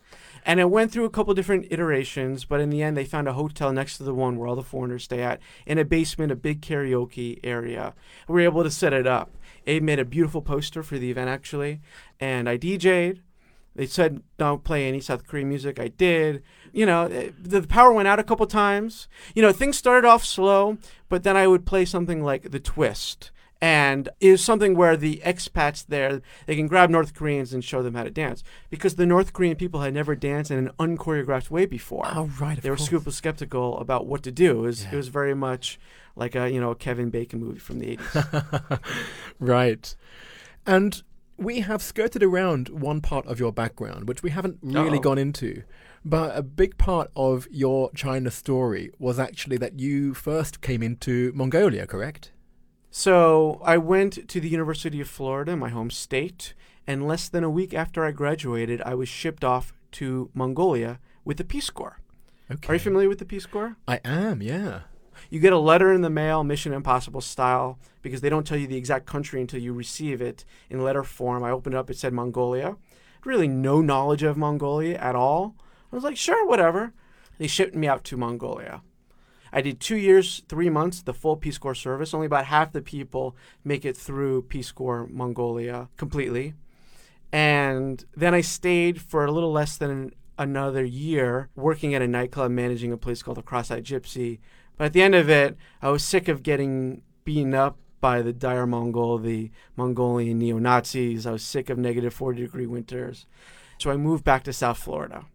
And 0.45 0.59
it 0.59 0.69
went 0.69 0.91
through 0.91 1.05
a 1.05 1.09
couple 1.09 1.33
different 1.33 1.67
iterations, 1.71 2.45
but 2.45 2.61
in 2.61 2.69
the 2.69 2.83
end, 2.83 2.95
they 2.95 3.03
found 3.03 3.27
a 3.27 3.33
hotel 3.33 3.73
next 3.73 3.97
to 3.97 4.03
the 4.03 4.13
one 4.13 4.37
where 4.37 4.47
all 4.47 4.55
the 4.55 4.63
foreigners 4.63 5.03
stay 5.03 5.21
at, 5.21 5.41
in 5.65 5.79
a 5.79 5.83
basement, 5.83 6.31
a 6.31 6.35
big 6.35 6.61
karaoke 6.61 7.39
area. 7.43 7.95
We 8.27 8.35
were 8.35 8.41
able 8.41 8.63
to 8.63 8.71
set 8.71 8.93
it 8.93 9.07
up. 9.07 9.31
Abe 9.67 9.83
made 9.83 9.99
a 9.99 10.05
beautiful 10.05 10.41
poster 10.41 10.83
for 10.83 10.99
the 10.99 11.09
event, 11.09 11.29
actually, 11.29 11.81
and 12.19 12.47
I 12.47 12.57
DJ'd. 12.57 13.21
They 13.75 13.87
said 13.87 14.21
don't 14.37 14.63
play 14.63 14.87
any 14.87 15.01
South 15.01 15.27
Korean 15.27 15.49
music. 15.49 15.79
I 15.79 15.89
did. 15.89 16.43
You 16.75 16.85
know, 16.85 17.03
eh, 17.05 17.29
the 17.41 17.61
power 17.63 17.91
went 17.93 18.07
out 18.07 18.19
a 18.19 18.23
couple 18.23 18.45
times. 18.47 19.07
You 19.33 19.41
know, 19.41 19.51
things 19.53 19.77
started 19.77 20.05
off 20.07 20.23
slow, 20.25 20.77
but 21.09 21.23
then 21.23 21.37
I 21.37 21.47
would 21.47 21.65
play 21.65 21.85
something 21.85 22.21
like 22.21 22.51
The 22.51 22.59
Twist. 22.59 23.31
And 23.61 24.09
it 24.19 24.31
was 24.31 24.43
something 24.43 24.75
where 24.75 24.97
the 24.97 25.21
expats 25.25 25.85
there, 25.87 26.21
they 26.45 26.55
can 26.57 26.67
grab 26.67 26.89
North 26.89 27.13
Koreans 27.15 27.53
and 27.53 27.63
show 27.63 27.81
them 27.81 27.95
how 27.95 28.03
to 28.03 28.11
dance. 28.11 28.43
Because 28.69 28.95
the 28.95 29.05
North 29.05 29.31
Korean 29.31 29.55
people 29.55 29.79
had 29.81 29.93
never 29.93 30.13
danced 30.15 30.51
in 30.51 30.57
an 30.59 30.71
unchoreographed 30.77 31.49
way 31.49 31.65
before 31.65 32.05
Oh, 32.13 32.29
right. 32.39 32.57
Of 32.57 32.63
they 32.63 32.69
were 32.69 32.77
super 32.77 33.09
skeptical 33.11 33.79
about 33.79 34.05
what 34.05 34.21
to 34.23 34.31
do. 34.31 34.59
It 34.59 34.67
was, 34.67 34.83
Yeah. 34.83 34.91
it 34.93 34.95
was 34.97 35.07
very 35.07 35.33
much 35.33 35.79
like 36.17 36.35
a 36.35 36.49
you 36.51 36.59
know 36.59 36.71
a 36.71 36.75
Kevin 36.75 37.09
Bacon 37.09 37.39
movie 37.39 37.59
from 37.59 37.79
the 37.79 37.95
80s. 37.97 38.79
right. 39.39 39.95
And 40.65 41.01
we 41.37 41.61
have 41.61 41.81
skirted 41.81 42.23
around 42.23 42.69
one 42.69 43.01
part 43.01 43.25
of 43.25 43.39
your 43.39 43.51
background, 43.51 44.07
which 44.07 44.21
we 44.23 44.29
haven't 44.31 44.59
really 44.61 44.97
Uh-oh. 44.97 44.99
gone 45.01 45.17
into. 45.17 45.63
But 46.05 46.37
a 46.37 46.43
big 46.43 46.77
part 46.77 47.09
of 47.15 47.47
your 47.49 47.91
China 47.93 48.29
story 48.29 48.91
was 48.99 49.17
actually 49.17 49.57
that 49.57 49.79
you 49.79 50.13
first 50.13 50.61
came 50.61 50.83
into 50.83 51.31
Mongolia, 51.35 51.87
correct? 51.87 52.31
so 52.97 53.59
I 53.65 53.77
went 53.77 54.29
to 54.29 54.39
the 54.39 54.47
University 54.47 55.01
of 55.01 55.09
Florida, 55.09 55.57
my 55.57 55.67
home 55.67 55.89
state, 55.89 56.53
and 56.87 57.05
less 57.05 57.27
than 57.27 57.43
a 57.43 57.49
week 57.49 57.73
after 57.73 58.05
I 58.05 58.11
graduated, 58.11 58.81
I 58.83 58.95
was 58.95 59.09
shipped 59.09 59.43
off 59.43 59.73
to 59.93 60.29
Mongolia 60.33 60.99
with 61.25 61.35
the 61.35 61.43
Peace 61.43 61.69
Corps. 61.69 61.99
Okay. 62.49 62.69
Are 62.69 62.75
you 62.75 62.79
familiar 62.79 63.09
with 63.09 63.19
the 63.19 63.25
Peace 63.25 63.45
Corps? 63.45 63.75
I 63.85 63.99
am, 64.05 64.41
yeah. 64.41 64.81
You 65.29 65.41
get 65.41 65.51
a 65.51 65.57
letter 65.57 65.91
in 65.91 66.03
the 66.03 66.09
mail, 66.09 66.45
Mission 66.45 66.71
Impossible 66.71 67.19
style, 67.19 67.79
because 68.01 68.21
they 68.21 68.29
don't 68.29 68.47
tell 68.47 68.57
you 68.57 68.67
the 68.67 68.77
exact 68.77 69.05
country 69.07 69.41
until 69.41 69.59
you 69.59 69.73
receive 69.73 70.21
it 70.21 70.45
in 70.69 70.81
letter 70.81 71.03
form. 71.03 71.43
I 71.43 71.51
opened 71.51 71.75
it 71.75 71.77
up, 71.77 71.89
it 71.89 71.97
said 71.97 72.13
Mongolia. 72.13 72.77
Really 73.25 73.49
no 73.49 73.81
knowledge 73.81 74.23
of 74.23 74.37
Mongolia 74.37 74.97
at 74.99 75.15
all. 75.15 75.55
I 75.95 75.97
was 75.97 76.03
like, 76.03 76.17
sure, 76.17 76.45
whatever. 76.45 76.91
They 77.37 77.47
shipped 77.47 77.73
me 77.73 77.87
out 77.87 78.03
to 78.03 78.17
Mongolia. 78.17 78.81
I 79.53 79.61
did 79.61 79.79
two 79.79 79.95
years, 79.95 80.43
three 80.49 80.69
months, 80.69 81.01
the 81.01 81.13
full 81.13 81.37
Peace 81.37 81.57
Corps 81.57 81.73
service. 81.73 82.13
Only 82.13 82.25
about 82.25 82.47
half 82.47 82.73
the 82.73 82.81
people 82.81 83.37
make 83.63 83.85
it 83.85 83.95
through 83.95 84.41
Peace 84.41 84.73
Corps 84.73 85.07
Mongolia 85.09 85.87
completely. 85.95 86.53
And 87.31 88.03
then 88.13 88.33
I 88.33 88.41
stayed 88.41 89.01
for 89.01 89.23
a 89.23 89.31
little 89.31 89.53
less 89.53 89.77
than 89.77 90.11
another 90.37 90.83
year 90.83 91.47
working 91.55 91.95
at 91.95 92.01
a 92.01 92.09
nightclub 92.09 92.51
managing 92.51 92.91
a 92.91 92.97
place 92.97 93.23
called 93.23 93.37
the 93.37 93.41
Cross-Eyed 93.41 93.85
Gypsy. 93.85 94.39
But 94.75 94.87
at 94.87 94.93
the 94.93 95.01
end 95.01 95.15
of 95.15 95.29
it, 95.29 95.55
I 95.81 95.91
was 95.91 96.03
sick 96.03 96.27
of 96.27 96.43
getting 96.43 97.03
beaten 97.23 97.53
up 97.53 97.77
by 98.01 98.21
the 98.21 98.33
Dayar 98.33 98.67
Mongol, 98.67 99.19
the 99.19 99.49
Mongolian 99.77 100.39
neo-Nazis. 100.39 101.25
I 101.25 101.31
was 101.31 101.43
sick 101.45 101.69
of 101.69 101.77
negative 101.77 102.13
40 102.13 102.41
degree 102.41 102.67
winters. 102.67 103.27
So 103.77 103.91
I 103.91 103.95
moved 103.95 104.25
back 104.25 104.43
to 104.43 104.51
South 104.51 104.77
Florida. 104.77 105.27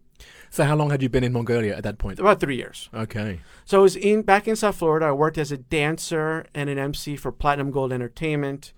So, 0.53 0.65
how 0.65 0.75
long 0.75 0.89
had 0.91 1.01
you 1.01 1.07
been 1.09 1.23
in 1.23 1.31
Mongolia 1.33 1.75
at 1.75 1.83
that 1.83 1.97
point? 1.97 2.19
About 2.19 2.39
three 2.41 2.57
years. 2.57 2.89
Okay. 2.93 3.39
So 3.65 3.79
I 3.79 3.81
was 3.81 3.95
in 3.95 4.21
back 4.21 4.47
in 4.49 4.55
South 4.57 4.75
Florida. 4.75 5.05
I 5.07 5.11
worked 5.13 5.37
as 5.37 5.51
a 5.51 5.57
dancer 5.57 6.45
and 6.53 6.69
an 6.69 6.77
MC 6.77 7.15
for 7.15 7.31
Platinum 7.31 7.71
Gold 7.71 7.93
Entertainment. 7.93 8.73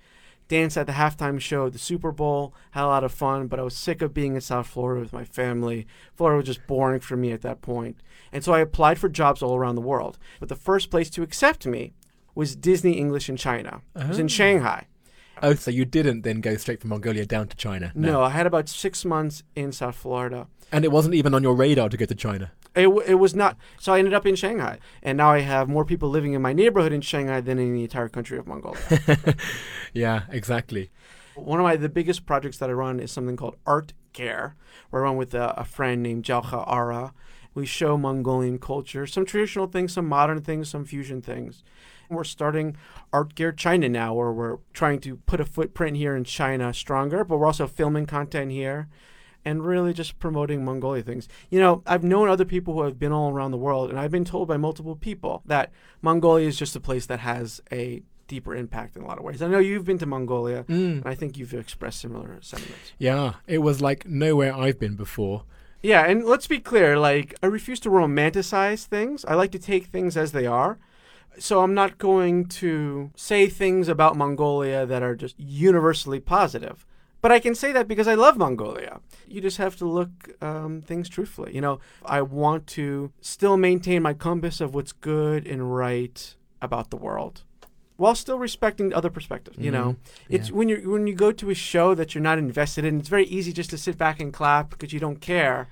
Danced 0.49 0.77
at 0.77 0.85
the 0.85 0.93
halftime 0.93 1.39
show 1.39 1.69
the 1.69 1.79
Super 1.79 2.11
Bowl. 2.11 2.53
Had 2.71 2.83
a 2.83 2.87
lot 2.87 3.03
of 3.03 3.11
fun, 3.11 3.47
but 3.47 3.59
I 3.59 3.63
was 3.63 3.75
sick 3.75 4.03
of 4.03 4.13
being 4.13 4.35
in 4.35 4.41
South 4.41 4.67
Florida 4.67 5.01
with 5.01 5.13
my 5.13 5.23
family. 5.25 5.87
Florida 6.13 6.37
was 6.37 6.45
just 6.45 6.67
boring 6.67 6.99
for 6.99 7.17
me 7.17 7.31
at 7.31 7.41
that 7.41 7.61
point. 7.61 7.97
And 8.31 8.43
so 8.43 8.53
I 8.53 8.59
applied 8.59 8.99
for 8.99 9.09
jobs 9.09 9.41
all 9.41 9.55
around 9.55 9.75
the 9.75 9.81
world. 9.81 10.19
But 10.39 10.49
the 10.49 10.55
first 10.55 10.91
place 10.91 11.09
to 11.11 11.23
accept 11.23 11.65
me 11.65 11.93
was 12.35 12.55
Disney 12.55 12.93
English 12.99 13.29
in 13.29 13.37
China. 13.37 13.81
It 13.95 14.09
was 14.09 14.19
in 14.19 14.25
Oh. 14.25 14.27
Shanghai. 14.27 14.85
Oh, 15.41 15.53
so 15.55 15.71
you 15.71 15.85
didn't 15.85 16.21
then 16.21 16.41
go 16.41 16.55
straight 16.57 16.79
from 16.81 16.91
Mongolia 16.91 17.25
down 17.25 17.47
to 17.47 17.55
China? 17.57 17.91
No, 17.95 18.21
I 18.21 18.29
had 18.29 18.45
about 18.45 18.69
six 18.69 19.03
months 19.03 19.43
in 19.55 19.71
South 19.71 19.95
Florida. 19.95 20.47
And 20.71 20.85
it 20.85 20.91
wasn't 20.91 21.15
even 21.15 21.33
on 21.33 21.43
your 21.43 21.55
radar 21.55 21.89
to 21.89 21.97
go 21.97 22.05
to 22.05 22.15
China? 22.15 22.51
It, 22.75 22.83
w- 22.83 23.03
it 23.05 23.15
was 23.15 23.35
not. 23.35 23.57
So 23.79 23.93
I 23.93 23.99
ended 23.99 24.13
up 24.13 24.25
in 24.25 24.35
Shanghai. 24.35 24.79
And 25.01 25.17
now 25.17 25.31
I 25.31 25.39
have 25.39 25.69
more 25.69 25.85
people 25.85 26.09
living 26.09 26.33
in 26.33 26.41
my 26.41 26.53
neighborhood 26.53 26.93
in 26.93 27.01
Shanghai 27.01 27.41
than 27.41 27.59
in 27.59 27.73
the 27.73 27.83
entire 27.83 28.09
country 28.09 28.37
of 28.37 28.47
Mongolia. 28.47 28.79
yeah, 29.93 30.23
exactly. 30.29 30.89
One 31.35 31.59
of 31.59 31.63
my 31.63 31.75
the 31.75 31.89
biggest 31.89 32.25
projects 32.25 32.57
that 32.59 32.69
I 32.69 32.73
run 32.73 32.99
is 32.99 33.11
something 33.11 33.35
called 33.35 33.55
Art 33.65 33.93
Care, 34.13 34.55
where 34.89 35.03
I 35.03 35.09
run 35.09 35.17
with 35.17 35.33
a, 35.33 35.53
a 35.59 35.65
friend 35.65 36.01
named 36.03 36.23
Jalcha 36.23 36.63
Ara. 36.71 37.13
We 37.55 37.65
show 37.65 37.97
Mongolian 37.97 38.57
culture, 38.59 39.05
some 39.05 39.25
traditional 39.25 39.67
things, 39.67 39.93
some 39.93 40.07
modern 40.07 40.41
things, 40.41 40.69
some 40.69 40.85
fusion 40.85 41.21
things. 41.21 41.63
We're 42.09 42.23
starting 42.23 42.75
Art 43.11 43.35
Gear 43.35 43.51
China 43.51 43.89
now, 43.89 44.13
where 44.13 44.31
we're 44.31 44.57
trying 44.73 44.99
to 45.01 45.17
put 45.17 45.39
a 45.39 45.45
footprint 45.45 45.97
here 45.97 46.15
in 46.15 46.23
China 46.23 46.73
stronger, 46.73 47.23
but 47.23 47.37
we're 47.37 47.47
also 47.47 47.67
filming 47.67 48.05
content 48.05 48.51
here 48.51 48.87
and 49.45 49.65
really 49.65 49.93
just 49.93 50.19
promoting 50.19 50.63
Mongolia 50.63 51.03
things. 51.03 51.27
You 51.49 51.59
know, 51.59 51.81
I've 51.85 52.03
known 52.03 52.29
other 52.29 52.45
people 52.45 52.73
who 52.75 52.83
have 52.83 52.97
been 52.99 53.11
all 53.11 53.31
around 53.31 53.51
the 53.51 53.57
world, 53.57 53.89
and 53.89 53.99
I've 53.99 54.11
been 54.11 54.25
told 54.25 54.47
by 54.47 54.57
multiple 54.57 54.95
people 54.95 55.41
that 55.45 55.71
Mongolia 56.01 56.47
is 56.47 56.57
just 56.57 56.75
a 56.75 56.79
place 56.79 57.05
that 57.07 57.19
has 57.19 57.61
a 57.71 58.03
deeper 58.27 58.55
impact 58.55 58.95
in 58.95 59.03
a 59.03 59.05
lot 59.05 59.17
of 59.17 59.23
ways. 59.23 59.41
I 59.41 59.47
know 59.47 59.59
you've 59.59 59.83
been 59.85 59.97
to 59.97 60.05
Mongolia, 60.05 60.63
Mm. 60.63 60.97
and 60.97 61.05
I 61.05 61.13
think 61.13 61.37
you've 61.37 61.53
expressed 61.53 61.99
similar 61.99 62.37
sentiments. 62.41 62.93
Yeah, 62.97 63.33
it 63.47 63.57
was 63.59 63.81
like 63.81 64.07
nowhere 64.07 64.55
I've 64.55 64.79
been 64.79 64.95
before. 64.95 65.43
Yeah, 65.83 66.05
and 66.05 66.23
let's 66.23 66.47
be 66.47 66.59
clear, 66.59 66.97
like 66.97 67.35
I 67.43 67.47
refuse 67.47 67.81
to 67.81 67.89
romanticize 67.89 68.85
things. 68.85 69.25
I 69.25 69.33
like 69.33 69.51
to 69.51 69.59
take 69.59 69.87
things 69.87 70.15
as 70.15 70.31
they 70.31 70.45
are. 70.45 70.79
So 71.37 71.61
I'm 71.61 71.73
not 71.73 71.97
going 71.97 72.45
to 72.45 73.11
say 73.15 73.49
things 73.49 73.89
about 73.89 74.15
Mongolia 74.15 74.85
that 74.85 75.03
are 75.03 75.15
just 75.15 75.37
universally 75.37 76.21
positive. 76.21 76.85
But 77.21 77.31
I 77.31 77.39
can 77.39 77.53
say 77.55 77.71
that 77.73 77.87
because 77.87 78.07
I 78.07 78.13
love 78.13 78.37
Mongolia. 78.37 79.01
You 79.27 79.41
just 79.41 79.57
have 79.57 79.75
to 79.77 79.85
look 79.85 80.09
um, 80.41 80.81
things 80.81 81.09
truthfully. 81.09 81.53
You 81.53 81.61
know, 81.61 81.79
I 82.05 82.21
want 82.21 82.67
to 82.67 83.11
still 83.19 83.57
maintain 83.57 84.03
my 84.03 84.13
compass 84.13 84.61
of 84.61 84.73
what's 84.73 84.91
good 84.91 85.45
and 85.47 85.75
right 85.75 86.35
about 86.61 86.91
the 86.91 86.97
world, 86.97 87.43
while 87.97 88.15
still 88.15 88.39
respecting 88.39 88.93
other 88.93 89.09
perspectives. 89.09 89.57
You 89.59 89.71
know, 89.71 89.93
Mhm. 89.93 89.97
it's 90.29 90.49
Yeah. 90.49 90.55
when 90.55 90.69
you 90.69 90.89
when 90.89 91.07
you 91.07 91.13
go 91.15 91.31
to 91.31 91.49
a 91.49 91.55
show 91.55 91.93
that 91.95 92.13
you're 92.15 92.21
not 92.23 92.37
invested 92.37 92.85
in. 92.85 92.99
It's 92.99 93.09
very 93.09 93.25
easy 93.25 93.53
just 93.53 93.69
to 93.71 93.77
sit 93.77 93.97
back 93.97 94.19
and 94.19 94.33
clap 94.33 94.69
because 94.71 94.93
you 94.93 94.99
don't 94.99 95.21
care. 95.21 95.67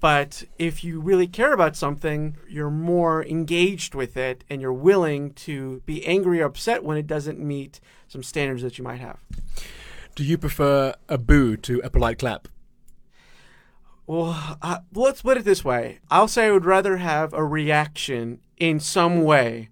But 0.00 0.44
if 0.58 0.82
you 0.82 0.98
really 0.98 1.26
care 1.26 1.52
about 1.52 1.76
something, 1.76 2.36
you're 2.48 2.70
more 2.70 3.22
engaged 3.26 3.94
with 3.94 4.16
it, 4.16 4.44
and 4.48 4.62
you're 4.62 4.72
willing 4.72 5.34
to 5.34 5.82
be 5.84 6.06
angry 6.06 6.40
or 6.40 6.46
upset 6.46 6.82
when 6.82 6.96
it 6.96 7.06
doesn't 7.06 7.38
meet 7.38 7.80
some 8.08 8.22
standards 8.22 8.62
that 8.62 8.78
you 8.78 8.84
might 8.84 9.00
have. 9.00 9.18
Do 10.14 10.24
you 10.24 10.38
prefer 10.38 10.94
a 11.08 11.18
boo 11.18 11.56
to 11.58 11.80
a 11.84 11.90
polite 11.90 12.18
clap? 12.18 12.48
Well, 14.06 14.56
uh, 14.62 14.78
let's 14.94 15.22
put 15.22 15.36
it 15.36 15.44
this 15.44 15.64
way. 15.64 16.00
I'll 16.10 16.28
say 16.28 16.46
I 16.46 16.50
would 16.50 16.64
rather 16.64 16.96
have 16.96 17.32
a 17.32 17.44
reaction 17.44 18.40
in 18.56 18.80
some 18.80 19.22
way 19.22 19.68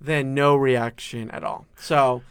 than 0.00 0.34
no 0.34 0.56
reaction 0.56 1.30
at 1.30 1.44
all. 1.44 1.66
So, 1.76 2.22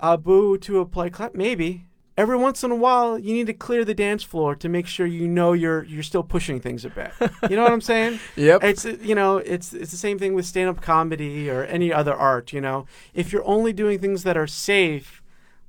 a 0.00 0.16
boo 0.16 0.56
to 0.58 0.80
a 0.80 0.86
play 0.86 1.10
clap, 1.10 1.34
maybe. 1.34 1.84
Every 2.16 2.36
once 2.36 2.62
in 2.64 2.70
a 2.70 2.76
while, 2.76 3.18
you 3.18 3.32
need 3.32 3.46
to 3.46 3.54
clear 3.54 3.84
the 3.84 3.94
dance 3.94 4.22
floor 4.22 4.54
to 4.56 4.68
make 4.68 4.86
sure 4.86 5.06
you 5.06 5.26
know 5.26 5.52
you're 5.52 5.84
you're 5.84 6.02
still 6.02 6.22
pushing 6.22 6.60
things 6.60 6.84
a 6.84 6.90
bit. 6.90 7.12
You 7.48 7.56
know 7.56 7.62
what 7.62 7.72
I'm 7.72 7.80
saying? 7.80 8.18
Yep. 8.36 8.64
It's 8.64 8.84
you 8.84 9.14
know 9.14 9.38
it's 9.38 9.72
it's 9.72 9.90
the 9.90 9.96
same 9.96 10.18
thing 10.18 10.34
with 10.34 10.44
stand-up 10.44 10.82
comedy 10.82 11.48
or 11.48 11.64
any 11.64 11.92
other 11.92 12.14
art. 12.14 12.52
You 12.52 12.60
know, 12.60 12.86
if 13.14 13.32
you're 13.32 13.44
only 13.46 13.72
doing 13.72 13.98
things 13.98 14.22
that 14.24 14.36
are 14.36 14.46
safe, 14.46 15.22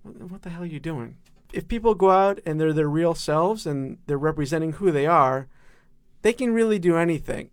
what 0.04 0.16
what 0.30 0.42
the 0.42 0.50
hell 0.50 0.64
are 0.64 0.66
you 0.66 0.80
doing? 0.80 1.16
If 1.54 1.68
people 1.68 1.96
go 1.96 2.12
out 2.12 2.40
and 2.46 2.60
they're 2.60 2.74
their 2.74 2.90
real 2.90 3.14
selves 3.14 3.66
and 3.66 3.98
they're 4.08 4.18
representing 4.18 4.74
who 4.74 4.92
they 4.92 5.06
are, 5.06 5.48
they 6.22 6.34
can 6.34 6.54
really 6.54 6.80
do 6.80 6.98
anything. 6.98 7.50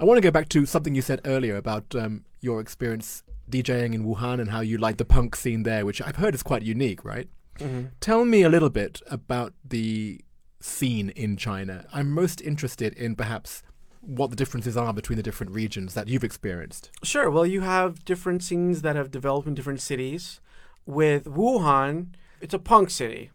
I 0.00 0.04
want 0.04 0.18
to 0.18 0.22
go 0.22 0.30
back 0.30 0.48
to 0.50 0.66
something 0.66 0.94
you 0.94 1.02
said 1.02 1.20
earlier 1.24 1.56
about 1.56 1.94
um, 1.94 2.24
your 2.42 2.60
experience 2.60 3.22
DJing 3.50 3.94
in 3.94 4.04
Wuhan 4.04 4.40
and 4.40 4.50
how 4.50 4.60
you 4.60 4.78
like 4.78 4.96
the 4.96 5.04
punk 5.04 5.36
scene 5.36 5.62
there, 5.62 5.86
which 5.86 6.02
I've 6.02 6.16
heard 6.16 6.34
is 6.34 6.42
quite 6.42 6.62
unique, 6.62 7.04
right? 7.04 7.28
Mm-hmm. 7.58 7.88
Tell 8.00 8.24
me 8.24 8.42
a 8.42 8.48
little 8.48 8.70
bit 8.70 9.00
about 9.10 9.54
the 9.64 10.20
scene 10.60 11.10
in 11.10 11.36
China. 11.36 11.86
I'm 11.92 12.10
most 12.10 12.40
interested 12.40 12.94
in 12.94 13.14
perhaps 13.14 13.62
what 14.00 14.30
the 14.30 14.36
differences 14.36 14.76
are 14.76 14.92
between 14.92 15.16
the 15.16 15.22
different 15.22 15.52
regions 15.52 15.94
that 15.94 16.08
you've 16.08 16.24
experienced. 16.24 16.90
Sure. 17.04 17.30
Well, 17.30 17.46
you 17.46 17.60
have 17.60 18.04
different 18.04 18.42
scenes 18.42 18.82
that 18.82 18.96
have 18.96 19.10
developed 19.10 19.46
in 19.46 19.54
different 19.54 19.80
cities. 19.80 20.40
With 20.84 21.24
Wuhan, 21.24 22.08
it's 22.40 22.54
a 22.54 22.58
punk 22.58 22.90
city. 22.90 23.30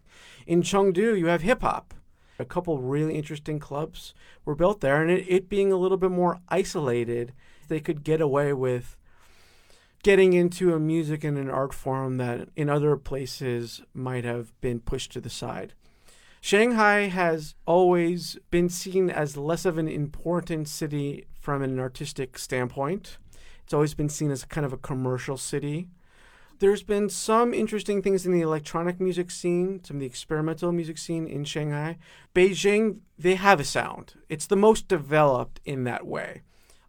In 0.46 0.62
Chengdu, 0.62 1.18
you 1.18 1.28
have 1.28 1.42
hip 1.42 1.62
hop. 1.62 1.94
A 2.40 2.46
couple 2.46 2.80
really 2.80 3.16
interesting 3.16 3.60
clubs 3.60 4.14
were 4.46 4.56
built 4.56 4.82
there, 4.82 5.02
and 5.02 5.10
it, 5.10 5.26
it 5.28 5.50
being 5.50 5.72
a 5.72 5.78
little 5.78 5.98
bit 5.98 6.12
more 6.12 6.40
isolated, 6.50 7.34
they 7.68 7.80
could 7.80 8.04
get 8.04 8.22
away 8.22 8.54
with 8.54 8.97
getting 10.04 10.34
into 10.34 10.74
a 10.74 10.80
music 10.80 11.24
and 11.24 11.38
an 11.38 11.50
art 11.50 11.74
form 11.74 12.18
that 12.18 12.50
in 12.56 12.70
other 12.70 12.96
places 12.96 13.82
might 13.94 14.24
have 14.24 14.60
been 14.62 14.80
pushed 14.80 15.12
to 15.14 15.22
the 15.22 15.30
side. 15.30 15.74
Shanghai 16.40 17.08
has 17.08 17.56
always 17.66 18.38
been 18.52 18.70
seen 18.70 19.10
as 19.10 19.36
less 19.36 19.66
of 19.66 19.78
an 19.78 19.88
important 19.88 20.68
city 20.68 21.26
from 21.40 21.62
an 21.62 21.80
artistic 21.80 22.38
standpoint. 22.38 23.18
It's 23.64 23.74
always 23.74 23.94
been 23.94 24.10
seen 24.10 24.32
as 24.32 24.46
kind 24.46 24.66
of 24.66 24.72
a 24.72 24.78
commercial 24.78 25.36
city. 25.36 25.90
There's 26.60 26.84
been 26.84 27.10
some 27.10 27.54
interesting 27.54 28.02
things 28.02 28.26
in 28.26 28.32
the 28.32 28.42
electronic 28.42 29.00
music 29.00 29.30
scene, 29.30 29.84
some 29.84 29.98
of 29.98 30.02
the 30.02 30.08
experimental 30.08 30.72
music 30.72 30.98
scene 30.98 31.28
in 31.28 31.44
Shanghai. 31.44 31.98
Beijing, 32.34 33.00
they 33.20 33.36
have 33.36 33.60
a 33.60 33.64
sound. 33.64 34.14
It's 34.30 34.48
the 34.48 34.56
most 34.56 34.88
developed 34.88 35.60
in 35.66 35.84
that 35.84 36.08
way. 36.08 36.42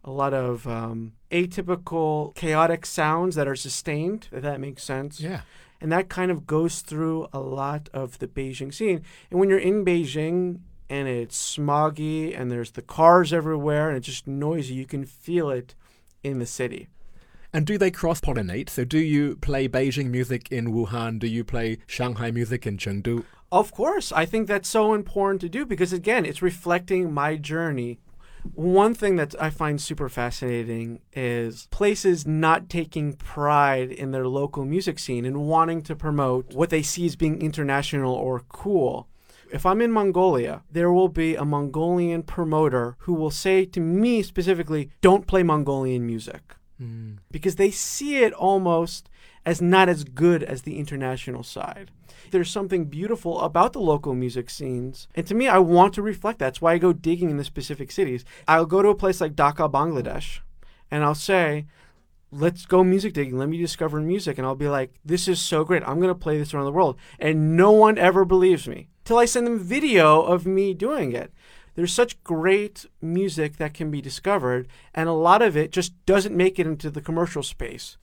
A 0.09 0.11
lot 0.11 0.33
of 0.33 0.67
um, 0.67 1.13
atypical, 1.31 2.33
chaotic 2.33 2.85
sounds 2.85 3.35
that 3.35 3.47
are 3.47 3.55
sustained, 3.55 4.27
if 4.31 4.41
that 4.41 4.59
makes 4.59 4.83
sense. 4.83 5.21
Yeah. 5.21 5.41
And 5.79 5.91
that 5.91 6.09
kind 6.09 6.31
of 6.31 6.47
goes 6.47 6.81
through 6.81 7.27
a 7.31 7.39
lot 7.39 7.89
of 7.93 8.17
the 8.17 8.27
Beijing 8.27 8.73
scene. 8.73 9.03
And 9.29 9.39
when 9.39 9.49
you're 9.49 9.59
in 9.59 9.85
Beijing 9.85 10.61
and 10.89 11.07
it's 11.07 11.57
smoggy 11.57 12.37
and 12.37 12.51
there's 12.51 12.71
the 12.71 12.81
cars 12.81 13.31
everywhere 13.31 13.89
and 13.89 13.97
it's 13.97 14.07
just 14.07 14.27
noisy, 14.27 14.73
you 14.73 14.85
can 14.85 15.05
feel 15.05 15.49
it 15.51 15.75
in 16.23 16.39
the 16.39 16.45
city. 16.45 16.89
And 17.53 17.65
do 17.65 17.77
they 17.77 17.91
cross 17.91 18.19
pollinate? 18.21 18.69
So, 18.69 18.85
do 18.85 18.99
you 18.99 19.35
play 19.37 19.67
Beijing 19.67 20.07
music 20.11 20.51
in 20.51 20.71
Wuhan? 20.73 21.17
Do 21.19 21.27
you 21.27 21.43
play 21.43 21.79
Shanghai 21.87 22.29
music 22.29 22.67
in 22.67 22.77
Chengdu? 22.77 23.25
Of 23.51 23.71
course, 23.71 24.11
I 24.11 24.25
think 24.25 24.47
that's 24.47 24.69
so 24.69 24.93
important 24.93 25.41
to 25.41 25.49
do 25.49 25.65
because, 25.65 25.91
again, 25.91 26.25
it's 26.25 26.41
reflecting 26.41 27.11
my 27.11 27.37
journey. 27.37 27.99
One 28.53 28.93
thing 28.93 29.15
that 29.17 29.35
I 29.41 29.49
find 29.49 29.81
super 29.81 30.09
fascinating 30.09 31.01
is 31.13 31.67
places 31.71 32.25
not 32.25 32.69
taking 32.69 33.13
pride 33.13 33.91
in 33.91 34.11
their 34.11 34.27
local 34.27 34.65
music 34.65 34.99
scene 34.99 35.25
and 35.25 35.47
wanting 35.47 35.81
to 35.83 35.95
promote 35.95 36.53
what 36.53 36.69
they 36.69 36.81
see 36.81 37.05
as 37.05 37.15
being 37.15 37.41
international 37.41 38.13
or 38.13 38.41
cool. 38.49 39.07
If 39.51 39.65
I'm 39.65 39.81
in 39.81 39.91
Mongolia, 39.91 40.61
there 40.71 40.91
will 40.91 41.09
be 41.09 41.35
a 41.35 41.43
Mongolian 41.43 42.23
promoter 42.23 42.95
who 42.99 43.13
will 43.13 43.31
say 43.31 43.65
to 43.65 43.79
me 43.79 44.21
specifically, 44.21 44.91
don't 45.01 45.27
play 45.27 45.43
Mongolian 45.43 46.05
music 46.05 46.55
hmm. 46.77 47.15
because 47.31 47.55
they 47.55 47.71
see 47.71 48.17
it 48.17 48.31
almost 48.33 49.09
as 49.45 49.61
not 49.61 49.89
as 49.89 50.03
good 50.03 50.43
as 50.43 50.61
the 50.61 50.77
international 50.77 51.43
side. 51.43 51.91
There's 52.31 52.49
something 52.49 52.85
beautiful 52.85 53.39
about 53.41 53.73
the 53.73 53.79
local 53.79 54.13
music 54.13 54.49
scenes. 54.49 55.07
And 55.15 55.25
to 55.27 55.35
me, 55.35 55.47
I 55.47 55.59
want 55.59 55.93
to 55.95 56.01
reflect 56.01 56.39
that. 56.39 56.45
That's 56.45 56.61
why 56.61 56.73
I 56.73 56.77
go 56.77 56.93
digging 56.93 57.29
in 57.29 57.37
the 57.37 57.43
specific 57.43 57.91
cities. 57.91 58.25
I'll 58.47 58.65
go 58.65 58.81
to 58.81 58.89
a 58.89 58.95
place 58.95 59.21
like 59.21 59.35
Dhaka, 59.35 59.71
Bangladesh, 59.71 60.39
and 60.91 61.03
I'll 61.03 61.15
say, 61.15 61.65
let's 62.31 62.65
go 62.65 62.83
music 62.83 63.13
digging. 63.13 63.37
Let 63.37 63.49
me 63.49 63.57
discover 63.57 63.99
music. 63.99 64.37
And 64.37 64.45
I'll 64.45 64.55
be 64.55 64.67
like, 64.67 64.93
this 65.03 65.27
is 65.27 65.39
so 65.39 65.63
great. 65.63 65.83
I'm 65.83 65.99
going 65.99 66.13
to 66.13 66.15
play 66.15 66.37
this 66.37 66.53
around 66.53 66.65
the 66.65 66.71
world. 66.71 66.97
And 67.19 67.55
no 67.55 67.71
one 67.71 67.97
ever 67.97 68.25
believes 68.25 68.67
me 68.67 68.89
till 69.05 69.17
I 69.17 69.25
send 69.25 69.47
them 69.47 69.59
video 69.59 70.21
of 70.21 70.45
me 70.45 70.73
doing 70.73 71.13
it 71.13 71.33
there's 71.79 71.93
such 71.93 72.21
great 72.25 72.85
music 73.01 73.55
that 73.55 73.73
can 73.73 73.89
be 73.89 74.01
discovered, 74.01 74.67
and 74.93 75.07
a 75.07 75.13
lot 75.13 75.41
of 75.41 75.55
it 75.55 75.71
just 75.71 75.93
doesn't 76.05 76.35
make 76.35 76.59
it 76.59 76.67
into 76.67 76.89
the 76.89 76.99
commercial 76.99 77.41
space. 77.41 77.97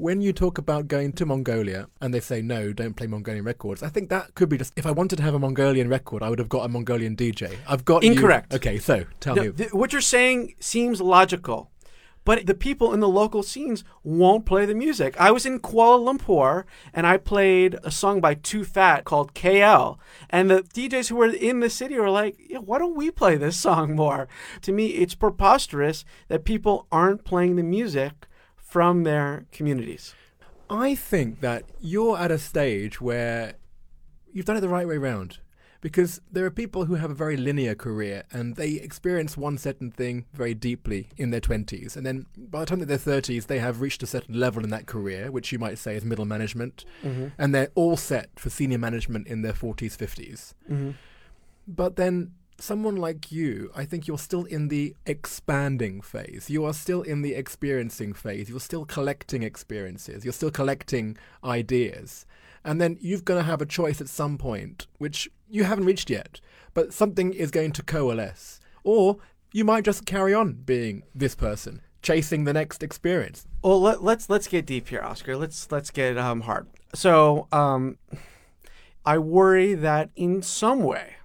When 0.00 0.20
you 0.20 0.32
talk 0.32 0.58
about 0.58 0.86
going 0.86 1.12
to 1.14 1.26
Mongolia 1.26 1.88
and 2.00 2.14
they 2.14 2.20
say 2.20 2.40
no, 2.40 2.72
don't 2.72 2.94
play 2.94 3.08
Mongolian 3.08 3.44
records, 3.44 3.82
I 3.82 3.88
think 3.88 4.10
that 4.10 4.32
could 4.36 4.48
be 4.48 4.56
just 4.56 4.72
if 4.76 4.86
I 4.86 4.92
wanted 4.92 5.16
to 5.16 5.22
have 5.24 5.34
a 5.34 5.40
Mongolian 5.40 5.88
record, 5.88 6.22
I 6.22 6.30
would 6.30 6.38
have 6.38 6.48
got 6.48 6.64
a 6.64 6.68
Mongolian 6.68 7.16
DJ. 7.16 7.56
I've 7.66 7.84
got 7.84 8.04
you- 8.04 8.12
Incorrect. 8.12 8.54
Okay, 8.54 8.78
so 8.78 9.06
tell 9.18 9.34
No, 9.34 9.42
me. 9.42 9.50
th- 9.50 9.72
what 9.72 9.92
you're 9.92 10.00
saying 10.00 10.54
seems 10.60 11.00
logical, 11.00 11.72
but 12.24 12.46
the 12.46 12.54
people 12.54 12.94
in 12.94 13.00
the 13.00 13.08
local 13.08 13.42
scenes 13.42 13.82
won't 14.04 14.46
play 14.46 14.64
the 14.66 14.74
music. 14.74 15.20
I 15.20 15.32
was 15.32 15.44
in 15.44 15.58
Kuala 15.58 15.98
Lumpur 15.98 16.62
and 16.94 17.04
I 17.04 17.16
played 17.16 17.76
a 17.82 17.90
song 17.90 18.20
by 18.20 18.34
Too 18.34 18.62
Phat 18.62 19.04
called 19.04 19.34
KL, 19.34 19.98
and 20.30 20.48
the 20.48 20.62
DJs 20.62 21.08
who 21.08 21.16
were 21.16 21.26
in 21.26 21.58
the 21.58 21.68
city 21.70 21.98
were 21.98 22.08
like, 22.10 22.36
yeah, 22.48 22.58
"Why 22.58 22.78
don't 22.78 22.94
we 22.96 23.10
play 23.10 23.34
this 23.36 23.56
song 23.56 23.96
more?" 23.96 24.28
To 24.62 24.70
me, 24.70 24.90
it's 24.90 25.16
preposterous 25.16 26.04
that 26.28 26.44
people 26.44 26.86
aren't 26.92 27.24
playing 27.24 27.56
the 27.56 27.64
music 27.64 28.26
from 28.68 29.04
their 29.04 29.46
communities. 29.50 30.14
I 30.70 30.94
think 30.94 31.40
that 31.40 31.64
you're 31.80 32.18
at 32.18 32.30
a 32.30 32.38
stage 32.38 33.00
where 33.00 33.54
you've 34.32 34.44
done 34.44 34.56
it 34.56 34.60
the 34.60 34.68
right 34.68 34.86
way 34.86 34.98
round. 34.98 35.38
Because 35.80 36.20
there 36.32 36.44
are 36.44 36.50
people 36.50 36.86
who 36.86 36.96
have 36.96 37.12
a 37.12 37.14
very 37.14 37.36
linear 37.36 37.76
career 37.76 38.24
and 38.32 38.56
they 38.56 38.72
experience 38.72 39.36
one 39.36 39.56
certain 39.58 39.92
thing 39.92 40.26
very 40.32 40.52
deeply 40.52 41.08
in 41.16 41.30
their 41.30 41.40
20s. 41.40 41.96
And 41.96 42.04
then 42.04 42.26
by 42.36 42.60
the 42.60 42.66
time 42.66 42.80
they're 42.80 42.98
30s, 42.98 43.46
they 43.46 43.60
have 43.60 43.80
reached 43.80 44.02
a 44.02 44.06
certain 44.06 44.40
level 44.40 44.64
in 44.64 44.70
that 44.70 44.86
career, 44.86 45.30
which 45.30 45.52
you 45.52 45.58
might 45.60 45.78
say 45.78 45.94
is 45.94 46.04
middle 46.04 46.24
management. 46.24 46.84
Mm-hmm. 47.04 47.28
And 47.38 47.54
they're 47.54 47.70
all 47.76 47.96
set 47.96 48.30
for 48.40 48.50
senior 48.50 48.78
management 48.78 49.28
in 49.28 49.42
their 49.42 49.52
40s, 49.52 49.96
50s. 49.96 50.54
Mm-hmm. 50.68 50.90
But 51.68 51.94
then 51.94 52.32
someone 52.58 52.96
like 52.96 53.30
you, 53.32 53.70
I 53.74 53.84
think 53.84 54.06
you're 54.06 54.18
still 54.18 54.44
in 54.44 54.68
the 54.68 54.94
expanding 55.06 56.00
phase. 56.00 56.50
You 56.50 56.64
are 56.64 56.74
still 56.74 57.02
in 57.02 57.22
the 57.22 57.34
experiencing 57.34 58.12
phase. 58.12 58.50
You're 58.50 58.60
still 58.60 58.84
collecting 58.84 59.42
experiences. 59.42 60.24
You're 60.24 60.32
still 60.32 60.50
collecting 60.50 61.16
ideas. 61.44 62.26
And 62.64 62.80
then 62.80 62.98
you've 63.00 63.24
got 63.24 63.36
to 63.36 63.42
have 63.42 63.62
a 63.62 63.66
choice 63.66 64.00
at 64.00 64.08
some 64.08 64.36
point, 64.36 64.86
which 64.98 65.30
you 65.48 65.64
haven't 65.64 65.86
reached 65.86 66.10
yet, 66.10 66.40
but 66.74 66.92
something 66.92 67.32
is 67.32 67.50
going 67.50 67.72
to 67.72 67.82
coalesce. 67.82 68.60
Or 68.84 69.18
you 69.52 69.64
might 69.64 69.84
just 69.84 70.04
carry 70.04 70.34
on 70.34 70.52
being 70.52 71.04
this 71.14 71.34
person, 71.34 71.80
chasing 72.02 72.44
the 72.44 72.52
next 72.52 72.82
experience. 72.82 73.46
Well, 73.62 73.80
let, 73.80 74.02
let's 74.02 74.28
let's 74.28 74.48
get 74.48 74.66
deep 74.66 74.88
here, 74.88 75.00
Oscar. 75.02 75.36
Let's 75.36 75.70
let's 75.70 75.90
get 75.90 76.18
um, 76.18 76.42
hard. 76.42 76.66
So, 76.94 77.48
um, 77.52 77.98
I 79.04 79.18
worry 79.18 79.74
that 79.74 80.10
in 80.16 80.42
some 80.42 80.82
way, 80.82 81.16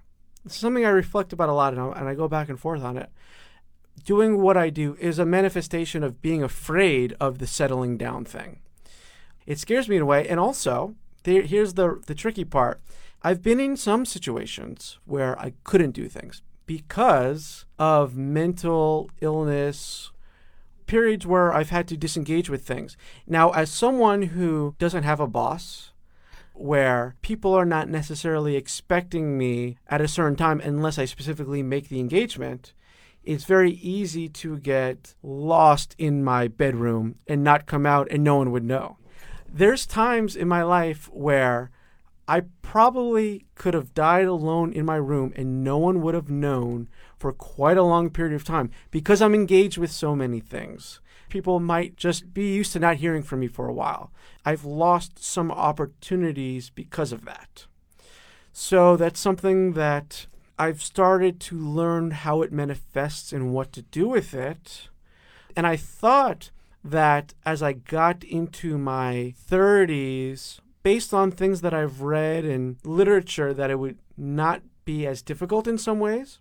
something 0.46 0.84
I 0.84 0.90
reflect 0.90 1.32
about 1.32 1.48
a 1.48 1.54
lot, 1.54 1.72
and 1.72 1.82
I, 1.82 1.98
and 1.98 2.08
I 2.08 2.14
go 2.14 2.28
back 2.28 2.48
and 2.48 2.58
forth 2.58 2.82
on 2.82 2.96
it. 2.96 3.10
Doing 4.04 4.40
what 4.40 4.56
I 4.56 4.70
do 4.70 4.96
is 5.00 5.18
a 5.18 5.26
manifestation 5.26 6.02
of 6.02 6.20
being 6.20 6.42
afraid 6.42 7.16
of 7.20 7.38
the 7.38 7.46
settling 7.46 7.96
down 7.96 8.24
thing. 8.24 8.58
It 9.46 9.58
scares 9.58 9.88
me 9.88 9.96
in 9.96 10.02
a 10.02 10.06
way, 10.06 10.26
and 10.28 10.40
also 10.40 10.94
there, 11.24 11.42
here's 11.42 11.74
the 11.74 12.00
the 12.06 12.14
tricky 12.14 12.44
part. 12.44 12.80
I've 13.22 13.42
been 13.42 13.60
in 13.60 13.76
some 13.76 14.04
situations 14.04 14.98
where 15.06 15.38
I 15.38 15.54
couldn't 15.64 15.92
do 15.92 16.08
things 16.08 16.42
because 16.66 17.64
of 17.78 18.16
mental 18.16 19.10
illness 19.20 20.10
periods 20.86 21.26
where 21.26 21.52
I've 21.52 21.70
had 21.70 21.88
to 21.88 21.96
disengage 21.96 22.50
with 22.50 22.66
things. 22.66 22.96
Now, 23.26 23.50
as 23.50 23.70
someone 23.70 24.22
who 24.22 24.74
doesn't 24.78 25.04
have 25.04 25.20
a 25.20 25.26
boss, 25.26 25.92
where 26.54 27.16
people 27.20 27.52
are 27.52 27.66
not 27.66 27.88
necessarily 27.88 28.56
expecting 28.56 29.36
me 29.36 29.76
at 29.88 30.00
a 30.00 30.08
certain 30.08 30.36
time 30.36 30.60
unless 30.60 30.98
I 30.98 31.04
specifically 31.04 31.62
make 31.62 31.88
the 31.88 32.00
engagement, 32.00 32.72
it's 33.24 33.44
very 33.44 33.72
easy 33.72 34.28
to 34.28 34.58
get 34.58 35.14
lost 35.22 35.94
in 35.98 36.22
my 36.22 36.48
bedroom 36.48 37.16
and 37.26 37.42
not 37.42 37.66
come 37.66 37.86
out 37.86 38.06
and 38.10 38.22
no 38.22 38.36
one 38.36 38.52
would 38.52 38.64
know. 38.64 38.98
There's 39.48 39.86
times 39.86 40.36
in 40.36 40.48
my 40.48 40.62
life 40.62 41.10
where 41.12 41.70
I 42.26 42.42
probably 42.62 43.46
could 43.54 43.74
have 43.74 43.92
died 43.92 44.26
alone 44.26 44.72
in 44.72 44.86
my 44.86 44.96
room 44.96 45.32
and 45.36 45.62
no 45.62 45.78
one 45.78 46.00
would 46.02 46.14
have 46.14 46.30
known 46.30 46.88
for 47.18 47.32
quite 47.32 47.76
a 47.76 47.82
long 47.82 48.10
period 48.10 48.34
of 48.34 48.44
time 48.44 48.70
because 48.90 49.20
I'm 49.20 49.34
engaged 49.34 49.78
with 49.78 49.90
so 49.90 50.16
many 50.16 50.40
things. 50.40 51.00
People 51.28 51.60
might 51.60 51.96
just 51.96 52.32
be 52.32 52.54
used 52.54 52.72
to 52.72 52.78
not 52.78 52.96
hearing 52.96 53.22
from 53.22 53.40
me 53.40 53.48
for 53.48 53.68
a 53.68 53.72
while. 53.72 54.12
I've 54.44 54.64
lost 54.64 55.22
some 55.22 55.50
opportunities 55.50 56.70
because 56.70 57.12
of 57.12 57.24
that. 57.24 57.66
So 58.52 58.96
that's 58.96 59.18
something 59.18 59.72
that 59.72 60.26
I've 60.58 60.82
started 60.82 61.40
to 61.40 61.58
learn 61.58 62.12
how 62.12 62.42
it 62.42 62.52
manifests 62.52 63.32
and 63.32 63.52
what 63.52 63.72
to 63.72 63.82
do 63.82 64.08
with 64.08 64.34
it. 64.34 64.88
And 65.56 65.66
I 65.66 65.76
thought 65.76 66.50
that 66.84 67.34
as 67.44 67.62
I 67.62 67.72
got 67.72 68.22
into 68.22 68.78
my 68.78 69.34
30s, 69.50 70.60
based 70.82 71.14
on 71.14 71.30
things 71.30 71.62
that 71.62 71.74
I've 71.74 72.02
read 72.02 72.44
in 72.44 72.76
literature, 72.84 73.52
that 73.54 73.70
it 73.70 73.78
would 73.78 73.98
not 74.16 74.62
be 74.84 75.06
as 75.06 75.22
difficult 75.22 75.66
in 75.66 75.78
some 75.78 75.98
ways. 75.98 76.38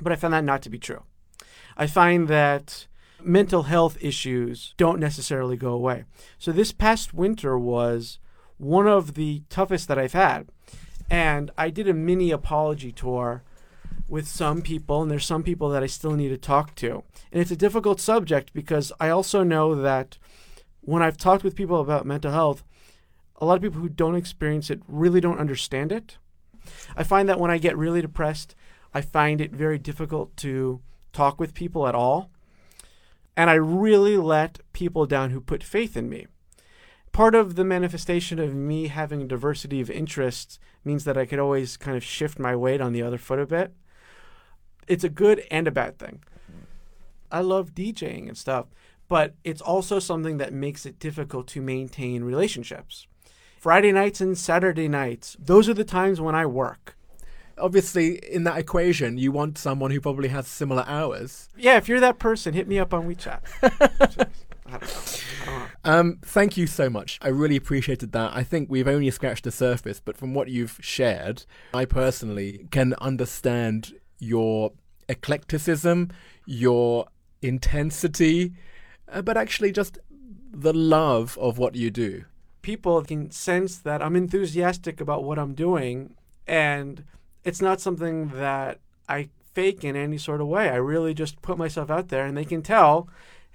But 0.00 0.12
I 0.12 0.16
found 0.16 0.34
that 0.34 0.44
not 0.44 0.62
to 0.62 0.70
be 0.70 0.78
true. 0.78 1.02
I 1.76 1.86
find 1.86 2.28
that 2.28 2.86
mental 3.24 3.64
health 3.64 3.96
issues 4.00 4.74
don't 4.76 5.00
necessarily 5.00 5.56
go 5.56 5.72
away. 5.72 6.04
So 6.38 6.52
this 6.52 6.72
past 6.72 7.14
winter 7.14 7.58
was 7.58 8.18
one 8.58 8.86
of 8.86 9.14
the 9.14 9.42
toughest 9.48 9.88
that 9.88 9.98
I've 9.98 10.12
had. 10.12 10.48
And 11.10 11.50
I 11.58 11.70
did 11.70 11.88
a 11.88 11.94
mini 11.94 12.30
apology 12.30 12.92
tour 12.92 13.42
with 14.08 14.26
some 14.26 14.62
people, 14.62 15.02
and 15.02 15.10
there's 15.10 15.24
some 15.24 15.42
people 15.42 15.68
that 15.70 15.82
I 15.82 15.86
still 15.86 16.12
need 16.12 16.28
to 16.28 16.38
talk 16.38 16.74
to. 16.76 17.02
And 17.32 17.40
it's 17.40 17.50
a 17.50 17.56
difficult 17.56 18.00
subject 18.00 18.52
because 18.52 18.92
I 19.00 19.08
also 19.08 19.42
know 19.42 19.74
that 19.74 20.18
when 20.80 21.02
I've 21.02 21.16
talked 21.16 21.44
with 21.44 21.56
people 21.56 21.80
about 21.80 22.06
mental 22.06 22.32
health, 22.32 22.64
a 23.36 23.46
lot 23.46 23.56
of 23.56 23.62
people 23.62 23.80
who 23.80 23.88
don't 23.88 24.14
experience 24.14 24.70
it 24.70 24.80
really 24.86 25.20
don't 25.20 25.40
understand 25.40 25.92
it. 25.92 26.18
I 26.96 27.02
find 27.02 27.28
that 27.28 27.40
when 27.40 27.50
I 27.50 27.58
get 27.58 27.76
really 27.76 28.00
depressed, 28.00 28.54
I 28.92 29.00
find 29.00 29.40
it 29.40 29.52
very 29.52 29.78
difficult 29.78 30.36
to 30.38 30.80
talk 31.12 31.40
with 31.40 31.54
people 31.54 31.86
at 31.86 31.94
all. 31.94 32.30
And 33.36 33.50
I 33.50 33.54
really 33.54 34.16
let 34.16 34.60
people 34.72 35.06
down 35.06 35.30
who 35.30 35.40
put 35.40 35.62
faith 35.62 35.96
in 35.96 36.08
me. 36.08 36.26
Part 37.12 37.34
of 37.34 37.54
the 37.54 37.64
manifestation 37.64 38.38
of 38.38 38.54
me 38.54 38.88
having 38.88 39.28
diversity 39.28 39.80
of 39.80 39.90
interests 39.90 40.58
means 40.84 41.04
that 41.04 41.16
I 41.16 41.26
could 41.26 41.38
always 41.38 41.76
kind 41.76 41.96
of 41.96 42.02
shift 42.02 42.38
my 42.38 42.56
weight 42.56 42.80
on 42.80 42.92
the 42.92 43.02
other 43.02 43.18
foot 43.18 43.38
a 43.38 43.46
bit. 43.46 43.72
It's 44.88 45.04
a 45.04 45.08
good 45.08 45.44
and 45.50 45.68
a 45.68 45.70
bad 45.70 45.98
thing. 45.98 46.22
I 47.30 47.40
love 47.40 47.74
DJing 47.74 48.28
and 48.28 48.36
stuff, 48.36 48.66
but 49.08 49.34
it's 49.44 49.60
also 49.60 49.98
something 49.98 50.38
that 50.38 50.52
makes 50.52 50.86
it 50.86 50.98
difficult 50.98 51.46
to 51.48 51.60
maintain 51.60 52.24
relationships. 52.24 53.06
Friday 53.58 53.92
nights 53.92 54.20
and 54.20 54.36
Saturday 54.36 54.88
nights, 54.88 55.36
those 55.38 55.68
are 55.68 55.74
the 55.74 55.84
times 55.84 56.20
when 56.20 56.34
I 56.34 56.46
work. 56.46 56.96
Obviously, 57.58 58.16
in 58.32 58.44
that 58.44 58.58
equation, 58.58 59.16
you 59.18 59.32
want 59.32 59.58
someone 59.58 59.90
who 59.90 60.00
probably 60.00 60.28
has 60.28 60.46
similar 60.46 60.84
hours. 60.86 61.48
Yeah, 61.56 61.76
if 61.76 61.88
you're 61.88 62.00
that 62.00 62.18
person, 62.18 62.54
hit 62.54 62.66
me 62.68 62.78
up 62.78 62.92
on 62.92 63.06
WeChat. 63.06 63.40
I 63.62 63.68
don't 63.68 64.18
know. 64.18 64.26
I 64.66 64.70
don't 64.78 65.46
know. 65.46 65.66
Um, 65.84 66.18
thank 66.22 66.56
you 66.56 66.66
so 66.66 66.88
much. 66.88 67.18
I 67.20 67.28
really 67.28 67.56
appreciated 67.56 68.12
that. 68.12 68.34
I 68.34 68.42
think 68.42 68.70
we've 68.70 68.88
only 68.88 69.10
scratched 69.10 69.44
the 69.44 69.52
surface, 69.52 70.00
but 70.00 70.16
from 70.16 70.32
what 70.32 70.48
you've 70.48 70.78
shared, 70.80 71.44
I 71.74 71.84
personally 71.84 72.66
can 72.70 72.94
understand 72.94 73.92
your 74.18 74.72
eclecticism, 75.08 76.10
your 76.46 77.06
intensity, 77.42 78.54
uh, 79.12 79.20
but 79.20 79.36
actually 79.36 79.72
just 79.72 79.98
the 80.50 80.72
love 80.72 81.36
of 81.38 81.58
what 81.58 81.74
you 81.74 81.90
do. 81.90 82.24
People 82.62 83.02
can 83.02 83.30
sense 83.30 83.76
that 83.76 84.00
I'm 84.02 84.16
enthusiastic 84.16 85.00
about 85.00 85.24
what 85.24 85.38
I'm 85.38 85.54
doing, 85.54 86.14
and 86.46 87.04
it's 87.44 87.60
not 87.60 87.80
something 87.80 88.28
that 88.30 88.80
I 89.08 89.28
fake 89.52 89.84
in 89.84 89.96
any 89.96 90.18
sort 90.18 90.40
of 90.40 90.48
way. 90.48 90.68
I 90.68 90.76
really 90.76 91.14
just 91.14 91.40
put 91.42 91.58
myself 91.58 91.90
out 91.90 92.08
there, 92.08 92.26
and 92.26 92.36
they 92.36 92.44
can 92.44 92.62
tell, 92.62 93.08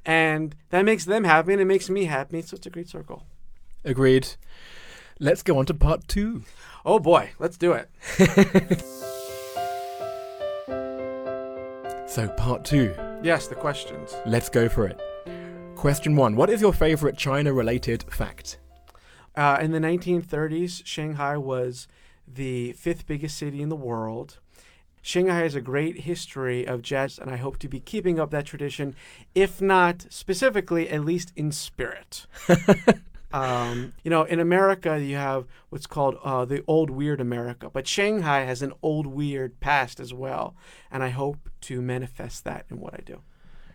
and 0.05 0.55
that 0.69 0.85
makes 0.85 1.05
them 1.05 1.23
happy, 1.23 1.53
and 1.53 1.61
it 1.61 1.65
makes 1.65 1.89
me 1.89 2.05
happy. 2.05 2.41
So 2.41 2.55
it's 2.55 2.67
a 2.67 2.69
great 2.69 2.89
circle. 2.89 3.23
Agreed. 3.83 4.27
Let's 5.19 5.43
go 5.43 5.57
on 5.57 5.65
to 5.65 5.73
part 5.73 6.07
two. 6.07 6.43
Oh 6.85 6.99
boy, 6.99 7.31
let's 7.39 7.57
do 7.57 7.73
it. 7.73 7.89
So, 12.09 12.27
part 12.27 12.65
two. 12.65 12.95
Yes, 13.21 13.45
the 13.47 13.53
questions. 13.53 14.15
Let's 14.25 14.49
go 14.49 14.67
for 14.67 14.87
it. 14.87 14.99
Question 15.75 16.15
one 16.15 16.35
What 16.35 16.49
is 16.49 16.59
your 16.59 16.73
favorite 16.73 17.15
China 17.15 17.53
related 17.53 18.03
fact? 18.11 18.57
Uh, 19.35 19.59
in 19.61 19.71
the 19.71 19.79
1930s, 19.79 20.83
Shanghai 20.87 21.37
was 21.37 21.87
the 22.33 22.73
fifth 22.73 23.07
biggest 23.07 23.37
city 23.37 23.61
in 23.61 23.69
the 23.69 23.75
world. 23.75 24.39
Shanghai 25.01 25.39
has 25.39 25.55
a 25.55 25.61
great 25.61 26.01
history 26.01 26.67
of 26.67 26.81
jazz, 26.81 27.17
and 27.17 27.31
I 27.31 27.37
hope 27.37 27.57
to 27.59 27.69
be 27.69 27.79
keeping 27.79 28.19
up 28.19 28.31
that 28.31 28.45
tradition, 28.45 28.95
if 29.33 29.61
not 29.61 30.05
specifically, 30.09 30.89
at 30.89 31.05
least 31.05 31.31
in 31.35 31.51
spirit. 31.51 32.27
um, 33.31 33.93
you 34.03 34.09
know, 34.09 34.23
in 34.23 34.39
America, 34.39 34.99
you 34.99 35.15
have 35.15 35.45
what's 35.69 35.87
called 35.87 36.17
uh, 36.23 36.43
the 36.45 36.63
old 36.67 36.89
weird 36.89 37.21
America, 37.21 37.69
but 37.71 37.87
Shanghai 37.87 38.41
has 38.41 38.61
an 38.61 38.73
old 38.81 39.07
weird 39.07 39.59
past 39.61 39.99
as 39.99 40.13
well, 40.13 40.55
and 40.91 41.01
I 41.01 41.09
hope 41.09 41.49
to 41.61 41.81
manifest 41.81 42.43
that 42.43 42.65
in 42.69 42.79
what 42.79 42.93
I 42.93 43.01
do. 43.05 43.21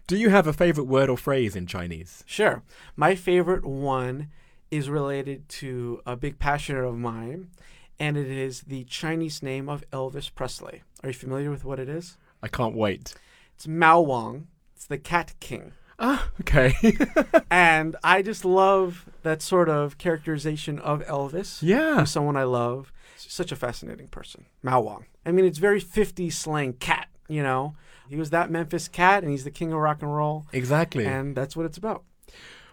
Do 0.06 0.18
you 0.18 0.28
have 0.28 0.46
a 0.46 0.52
favorite 0.52 0.84
word 0.84 1.08
or 1.08 1.16
phrase 1.16 1.56
in 1.56 1.66
Chinese? 1.66 2.22
Sure. 2.26 2.62
My 2.94 3.14
favorite 3.14 3.64
one 3.64 4.28
is 4.70 4.90
related 4.90 5.48
to 5.48 6.02
a 6.04 6.14
big 6.14 6.38
passion 6.38 6.76
of 6.76 6.98
mine, 6.98 7.48
and 7.98 8.16
it 8.16 8.28
is 8.28 8.62
the 8.62 8.84
Chinese 8.84 9.42
name 9.42 9.68
of 9.68 9.88
Elvis 9.90 10.32
Presley. 10.34 10.82
Are 11.02 11.08
you 11.10 11.14
familiar 11.14 11.50
with 11.50 11.64
what 11.64 11.78
it 11.78 11.88
is? 11.88 12.16
I 12.42 12.48
can't 12.48 12.74
wait. 12.76 13.14
It's 13.54 13.66
Mao 13.68 14.00
Wang. 14.00 14.48
It's 14.74 14.86
the 14.86 14.98
Cat 14.98 15.34
King. 15.40 15.72
Ah, 15.98 16.28
okay. 16.40 16.74
And 17.50 17.94
I 18.02 18.20
just 18.22 18.44
love 18.44 19.08
that 19.22 19.40
sort 19.40 19.68
of 19.68 19.96
characterization 19.96 20.78
of 20.80 21.04
Elvis. 21.06 21.58
yeah. 21.62 22.02
Someone 22.04 22.36
I 22.36 22.42
love. 22.42 22.92
Such 23.16 23.52
a 23.52 23.56
fascinating 23.56 24.08
person. 24.08 24.46
Mao 24.62 24.80
Wang. 24.80 25.06
I 25.24 25.30
mean, 25.30 25.44
it's 25.44 25.58
very 25.58 25.80
50s 25.80 26.32
slang 26.32 26.72
cat, 26.74 27.08
you 27.28 27.42
know? 27.42 27.76
He 28.10 28.16
was 28.16 28.30
that 28.30 28.50
Memphis 28.50 28.88
cat, 28.88 29.22
and 29.22 29.30
he's 29.30 29.44
the 29.44 29.50
king 29.50 29.72
of 29.72 29.78
rock 29.78 30.02
and 30.02 30.14
roll, 30.14 30.46
Exactly. 30.52 31.06
and 31.06 31.34
that's 31.36 31.56
what 31.56 31.64
it's 31.64 31.78
about. 31.78 32.02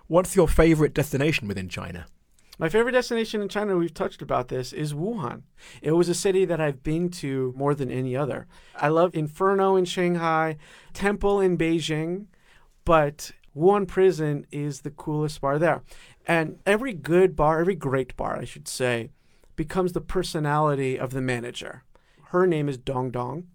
What's 0.08 0.36
your 0.36 0.48
favorite 0.48 0.94
destination 0.94 1.48
within 1.48 1.70
China? 1.70 2.06
My 2.62 2.70
favorite 2.70 2.92
destination 2.92 3.42
in 3.42 3.50
China, 3.50 3.76
we've 3.76 3.92
touched 3.92 4.22
about 4.22 4.50
this, 4.50 4.72
is 4.72 4.94
Wuhan. 4.94 5.42
It 5.82 5.94
was 5.94 6.10
a 6.10 6.14
city 6.14 6.46
that 6.46 6.62
I've 6.62 6.84
been 6.84 7.10
to 7.10 7.56
more 7.58 7.74
than 7.74 7.90
any 7.90 8.16
other. 8.16 8.46
I 8.76 8.90
love 8.90 9.16
Inferno 9.16 9.76
in 9.76 9.86
Shanghai, 9.86 10.58
Temple 10.94 11.42
in 11.42 11.58
Beijing, 11.58 12.28
but 12.86 13.32
Wuhan 13.58 13.88
Prison 13.88 14.46
is 14.52 14.82
the 14.82 14.92
coolest 14.92 15.42
bar 15.42 15.58
there. 15.58 15.82
And 16.28 16.60
every 16.68 16.94
good 16.94 17.36
bar, 17.36 17.62
every 17.62 17.74
great 17.74 18.16
bar, 18.16 18.38
I 18.38 18.46
should 18.46 18.68
say, 18.68 19.10
becomes 19.56 19.94
the 19.94 20.00
personality 20.00 21.00
of 21.00 21.14
the 21.14 21.22
manager. 21.22 21.84
Her 22.26 22.46
name 22.46 22.70
is 22.70 22.78
Dong 22.78 23.10
Dong, 23.10 23.48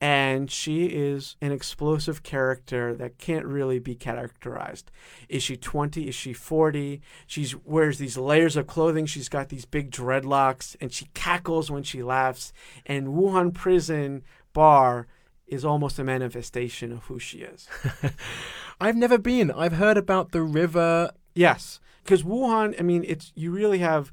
and 0.00 0.50
she 0.50 0.86
is 0.86 1.36
an 1.40 1.52
explosive 1.52 2.22
character 2.22 2.94
that 2.94 3.18
can't 3.18 3.46
really 3.46 3.78
be 3.78 3.94
characterized. 3.94 4.90
Is 5.28 5.42
she 5.42 5.56
20? 5.56 6.08
Is 6.08 6.14
she 6.14 6.32
40? 6.32 7.00
She 7.26 7.54
wears 7.64 7.98
these 7.98 8.18
layers 8.18 8.56
of 8.56 8.66
clothing. 8.66 9.06
She's 9.06 9.28
got 9.28 9.48
these 9.48 9.64
big 9.64 9.90
dreadlocks, 9.90 10.76
and 10.80 10.92
she 10.92 11.06
cackles 11.14 11.70
when 11.70 11.82
she 11.82 12.02
laughs. 12.02 12.52
And 12.84 13.08
Wuhan 13.08 13.54
Prison 13.54 14.22
Bar 14.52 15.06
is 15.46 15.64
almost 15.64 15.98
a 15.98 16.04
manifestation 16.04 16.92
of 16.92 17.04
who 17.04 17.18
she 17.18 17.38
is. 17.38 17.68
I've 18.80 18.96
never 18.96 19.16
been. 19.16 19.50
I've 19.50 19.74
heard 19.74 19.96
about 19.96 20.32
the 20.32 20.42
river. 20.42 21.12
Yes, 21.34 21.80
because 22.04 22.22
Wuhan, 22.22 22.78
I 22.78 22.82
mean, 22.82 23.04
it's 23.06 23.32
you 23.34 23.50
really 23.50 23.78
have 23.78 24.12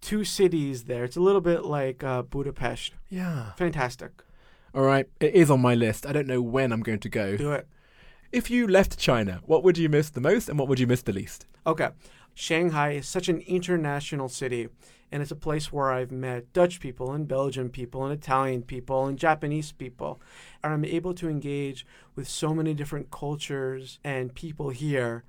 two 0.00 0.22
cities 0.22 0.84
there. 0.84 1.04
It's 1.04 1.16
a 1.16 1.20
little 1.20 1.40
bit 1.40 1.64
like 1.64 2.04
uh, 2.04 2.22
Budapest. 2.22 2.92
Yeah. 3.08 3.52
Fantastic. 3.54 4.22
All 4.76 4.82
right. 4.82 5.08
It 5.20 5.32
is 5.32 5.50
on 5.50 5.62
my 5.62 5.74
list. 5.74 6.04
I 6.04 6.12
don't 6.12 6.26
know 6.26 6.42
when 6.42 6.70
I'm 6.70 6.82
going 6.82 6.98
to 6.98 7.08
go. 7.08 7.38
Do 7.38 7.52
it. 7.52 7.66
If 8.30 8.50
you 8.50 8.66
left 8.66 8.98
China, 8.98 9.40
what 9.46 9.64
would 9.64 9.78
you 9.78 9.88
miss 9.88 10.10
the 10.10 10.20
most 10.20 10.50
and 10.50 10.58
what 10.58 10.68
would 10.68 10.78
you 10.78 10.86
miss 10.86 11.00
the 11.00 11.14
least? 11.14 11.46
Okay. 11.66 11.88
Shanghai 12.34 12.90
is 12.90 13.08
such 13.08 13.30
an 13.30 13.38
international 13.46 14.28
city, 14.28 14.68
and 15.10 15.22
it's 15.22 15.30
a 15.30 15.36
place 15.36 15.72
where 15.72 15.90
I've 15.90 16.12
met 16.12 16.52
Dutch 16.52 16.78
people 16.78 17.12
and 17.12 17.26
Belgian 17.26 17.70
people 17.70 18.04
and 18.04 18.12
Italian 18.12 18.60
people 18.60 19.06
and 19.06 19.18
Japanese 19.18 19.72
people. 19.72 20.20
And 20.62 20.74
I'm 20.74 20.84
able 20.84 21.14
to 21.14 21.30
engage 21.30 21.86
with 22.14 22.28
so 22.28 22.52
many 22.52 22.74
different 22.74 23.10
cultures 23.10 23.98
and 24.04 24.34
people 24.34 24.68
here. 24.68 25.24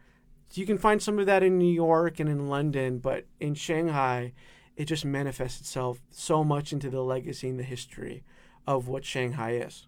You 0.55 0.65
can 0.65 0.77
find 0.77 1.01
some 1.01 1.19
of 1.19 1.25
that 1.25 1.41
in 1.43 1.57
New 1.57 1.73
York 1.73 2.19
and 2.19 2.27
in 2.27 2.49
London, 2.49 2.99
but 2.99 3.23
in 3.39 3.55
Shanghai, 3.55 4.33
it 4.75 4.85
just 4.85 5.05
manifests 5.05 5.61
itself 5.61 6.01
so 6.09 6.43
much 6.43 6.73
into 6.73 6.89
the 6.89 7.01
legacy 7.01 7.47
and 7.47 7.57
the 7.57 7.63
history 7.63 8.25
of 8.67 8.87
what 8.87 9.05
Shanghai 9.05 9.51
is. 9.53 9.87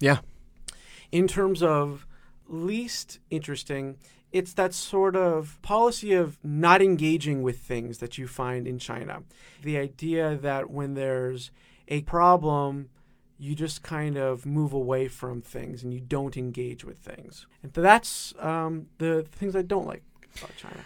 Yeah. 0.00 0.18
In 1.10 1.26
terms 1.26 1.62
of 1.62 2.06
least 2.46 3.18
interesting, 3.30 3.96
it's 4.32 4.52
that 4.54 4.74
sort 4.74 5.16
of 5.16 5.58
policy 5.62 6.12
of 6.12 6.38
not 6.42 6.82
engaging 6.82 7.42
with 7.42 7.58
things 7.60 7.98
that 7.98 8.18
you 8.18 8.26
find 8.26 8.66
in 8.66 8.78
China. 8.78 9.22
The 9.62 9.78
idea 9.78 10.36
that 10.36 10.70
when 10.70 10.94
there's 10.94 11.50
a 11.88 12.02
problem, 12.02 12.90
you 13.38 13.54
just 13.54 13.82
kind 13.82 14.16
of 14.16 14.44
move 14.44 14.72
away 14.72 15.08
from 15.08 15.40
things 15.40 15.82
and 15.82 15.94
you 15.94 16.00
don't 16.00 16.36
engage 16.36 16.84
with 16.84 16.98
things. 16.98 17.46
And 17.62 17.72
that's 17.72 18.34
um, 18.40 18.86
the 18.98 19.24
things 19.30 19.54
I 19.54 19.62
don't 19.62 19.86
like 19.86 20.02
about 20.36 20.56
China. 20.56 20.84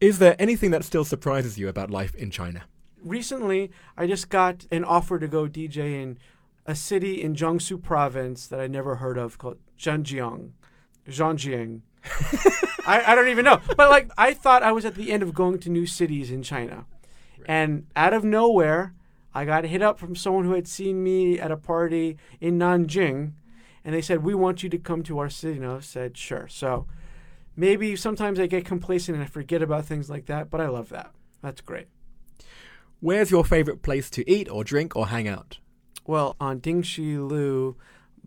Is 0.00 0.18
there 0.18 0.36
anything 0.38 0.70
that 0.70 0.84
still 0.84 1.04
surprises 1.04 1.58
you 1.58 1.68
about 1.68 1.90
life 1.90 2.14
in 2.14 2.30
China? 2.30 2.64
Recently, 3.02 3.70
I 3.96 4.06
just 4.06 4.28
got 4.28 4.66
an 4.70 4.84
offer 4.84 5.18
to 5.18 5.28
go 5.28 5.46
DJ 5.46 6.02
in 6.02 6.18
a 6.66 6.74
city 6.74 7.22
in 7.22 7.34
Jiangsu 7.34 7.82
province 7.82 8.46
that 8.46 8.60
I 8.60 8.66
never 8.66 8.96
heard 8.96 9.16
of 9.16 9.38
called 9.38 9.58
Zhanjiang. 9.78 10.50
Zhanjiang. 11.08 11.80
I, 12.86 13.12
I 13.12 13.14
don't 13.14 13.28
even 13.28 13.44
know. 13.44 13.60
But 13.76 13.90
like 13.90 14.10
I 14.18 14.34
thought 14.34 14.62
I 14.62 14.72
was 14.72 14.84
at 14.84 14.94
the 14.94 15.12
end 15.12 15.22
of 15.22 15.34
going 15.34 15.58
to 15.60 15.70
new 15.70 15.86
cities 15.86 16.30
in 16.30 16.42
China. 16.42 16.86
And 17.46 17.86
out 17.96 18.12
of 18.12 18.24
nowhere, 18.24 18.94
I 19.34 19.44
got 19.44 19.64
a 19.64 19.68
hit 19.68 19.82
up 19.82 19.98
from 19.98 20.16
someone 20.16 20.44
who 20.44 20.52
had 20.52 20.66
seen 20.68 21.02
me 21.02 21.38
at 21.38 21.50
a 21.50 21.56
party 21.56 22.16
in 22.40 22.58
Nanjing. 22.58 23.32
and 23.84 23.94
they 23.94 24.02
said, 24.02 24.22
"We 24.22 24.34
want 24.34 24.62
you 24.62 24.68
to 24.68 24.78
come 24.78 25.02
to 25.04 25.18
our 25.18 25.30
city." 25.30 25.58
And 25.58 25.66
I 25.66 25.80
said, 25.80 26.16
"Sure." 26.16 26.48
So 26.48 26.86
maybe 27.56 27.96
sometimes 27.96 28.38
I 28.38 28.46
get 28.46 28.64
complacent 28.64 29.16
and 29.16 29.24
I 29.24 29.28
forget 29.28 29.62
about 29.62 29.86
things 29.86 30.10
like 30.10 30.26
that, 30.26 30.50
but 30.50 30.60
I 30.60 30.68
love 30.68 30.88
that. 30.90 31.12
That's 31.40 31.60
great. 31.60 31.88
Where's 33.00 33.30
your 33.30 33.44
favorite 33.44 33.82
place 33.82 34.10
to 34.10 34.28
eat 34.28 34.50
or 34.50 34.64
drink 34.64 34.96
or 34.96 35.06
hang 35.06 35.28
out? 35.28 35.58
Well, 36.04 36.34
on 36.40 36.60
Dingxi 36.60 37.16
Lu 37.16 37.76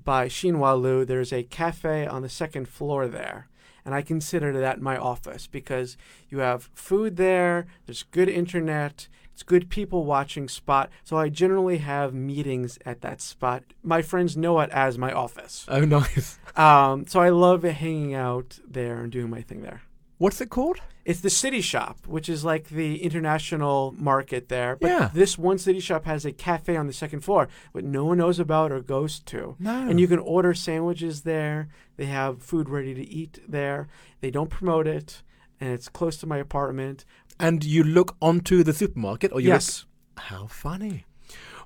by 0.02 0.28
Xinhua 0.28 0.82
Lu, 0.82 1.04
there's 1.04 1.34
a 1.34 1.44
cafe 1.44 2.08
on 2.08 2.22
the 2.22 2.30
second 2.30 2.70
floor 2.70 3.08
there. 3.08 3.50
And 3.84 3.94
I 3.94 4.02
consider 4.02 4.58
that 4.58 4.80
my 4.80 4.96
office 4.96 5.46
because 5.48 5.98
you 6.30 6.38
have 6.40 6.70
food 6.74 7.18
there, 7.18 7.66
there's 7.86 8.04
good 8.04 8.30
internet, 8.30 9.10
it's 9.34 9.44
good 9.44 9.70
people 9.70 10.06
watching 10.06 10.48
spot. 10.48 10.90
So 11.04 11.18
I 11.18 11.28
generally 11.28 11.80
have 11.80 12.14
meetings 12.14 12.80
at 12.86 13.02
that 13.02 13.20
spot. 13.20 13.64
My 13.84 14.02
friends 14.02 14.38
know 14.38 14.60
it 14.62 14.70
as 14.70 14.98
my 14.98 15.12
office. 15.12 15.66
Oh, 15.68 15.82
nice. 15.86 16.40
Um, 16.56 17.08
so 17.08 17.20
I 17.20 17.30
love 17.30 17.64
hanging 17.64 18.14
out 18.14 18.60
there 18.66 19.02
and 19.02 19.12
doing 19.12 19.30
my 19.30 19.42
thing 19.42 19.64
there. 19.64 19.82
What's 20.18 20.40
it 20.40 20.50
called? 20.50 20.78
It's 21.04 21.22
the 21.22 21.30
City 21.30 21.62
Shop, 21.62 22.06
which 22.06 22.30
is 22.30 22.46
like 22.46 22.70
the 22.70 23.02
international 23.04 23.94
market 23.98 24.50
there. 24.50 24.76
But 24.76 24.88
Yeah. 24.90 25.10
this 25.14 25.38
one 25.38 25.58
City 25.58 25.80
Shop 25.80 26.06
has 26.06 26.26
a 26.26 26.32
cafe 26.32 26.76
on 26.78 26.88
the 26.88 26.94
second 26.94 27.22
floor, 27.22 27.48
but 27.74 27.84
no 27.84 28.06
one 28.06 28.20
knows 28.20 28.40
about 28.40 28.72
or 28.72 28.82
goes 28.82 29.20
to. 29.22 29.56
No. 29.60 29.88
And 29.88 30.00
you 30.00 30.08
can 30.08 30.20
order 30.20 30.54
sandwiches 30.54 31.22
there. 31.22 31.70
They 31.98 32.06
have 32.06 32.42
food 32.44 32.70
ready 32.70 32.94
to 32.94 33.08
eat 33.08 33.40
there. 33.48 33.88
They 34.20 34.32
don't 34.32 34.50
promote 34.50 34.88
it, 34.88 35.24
and 35.60 35.72
it's 35.72 35.90
close 35.90 36.18
to 36.18 36.28
my 36.28 36.38
apartment. 36.38 37.06
And 37.40 37.64
you 37.64 37.84
look 37.84 38.16
onto 38.22 38.64
the 38.64 38.74
supermarket, 38.74 39.32
or 39.32 39.42
you 39.42 39.48
yes. 39.50 39.86
Look... 40.16 40.26
How 40.26 40.46
funny. 40.48 41.06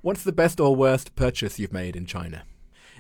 What's 0.02 0.24
the 0.24 0.32
best 0.32 0.60
or 0.60 0.76
worst 0.76 1.16
purchase 1.16 1.60
you've 1.60 1.74
made 1.74 1.96
in 1.96 2.06
China? 2.06 2.44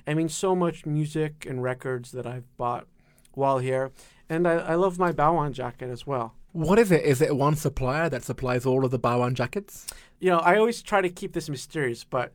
I 0.07 0.13
mean, 0.13 0.27
so 0.27 0.55
much 0.55 0.85
music 0.85 1.45
and 1.47 1.63
records 1.63 2.11
that 2.11 2.27
I've 2.27 2.45
bought 2.57 2.87
while 3.33 3.59
here. 3.59 3.91
And 4.29 4.47
I, 4.47 4.53
I 4.53 4.75
love 4.75 4.97
my 4.97 5.11
Baoan 5.11 5.51
jacket 5.51 5.89
as 5.89 6.07
well. 6.07 6.33
What 6.51 6.79
is 6.79 6.91
it? 6.91 7.03
Is 7.03 7.21
it 7.21 7.35
one 7.35 7.55
supplier 7.55 8.09
that 8.09 8.23
supplies 8.23 8.65
all 8.65 8.85
of 8.85 8.91
the 8.91 8.99
Baoan 8.99 9.33
jackets? 9.33 9.87
You 10.19 10.31
know, 10.31 10.39
I 10.39 10.57
always 10.57 10.81
try 10.81 11.01
to 11.01 11.09
keep 11.09 11.33
this 11.33 11.49
mysterious, 11.49 12.03
but 12.03 12.33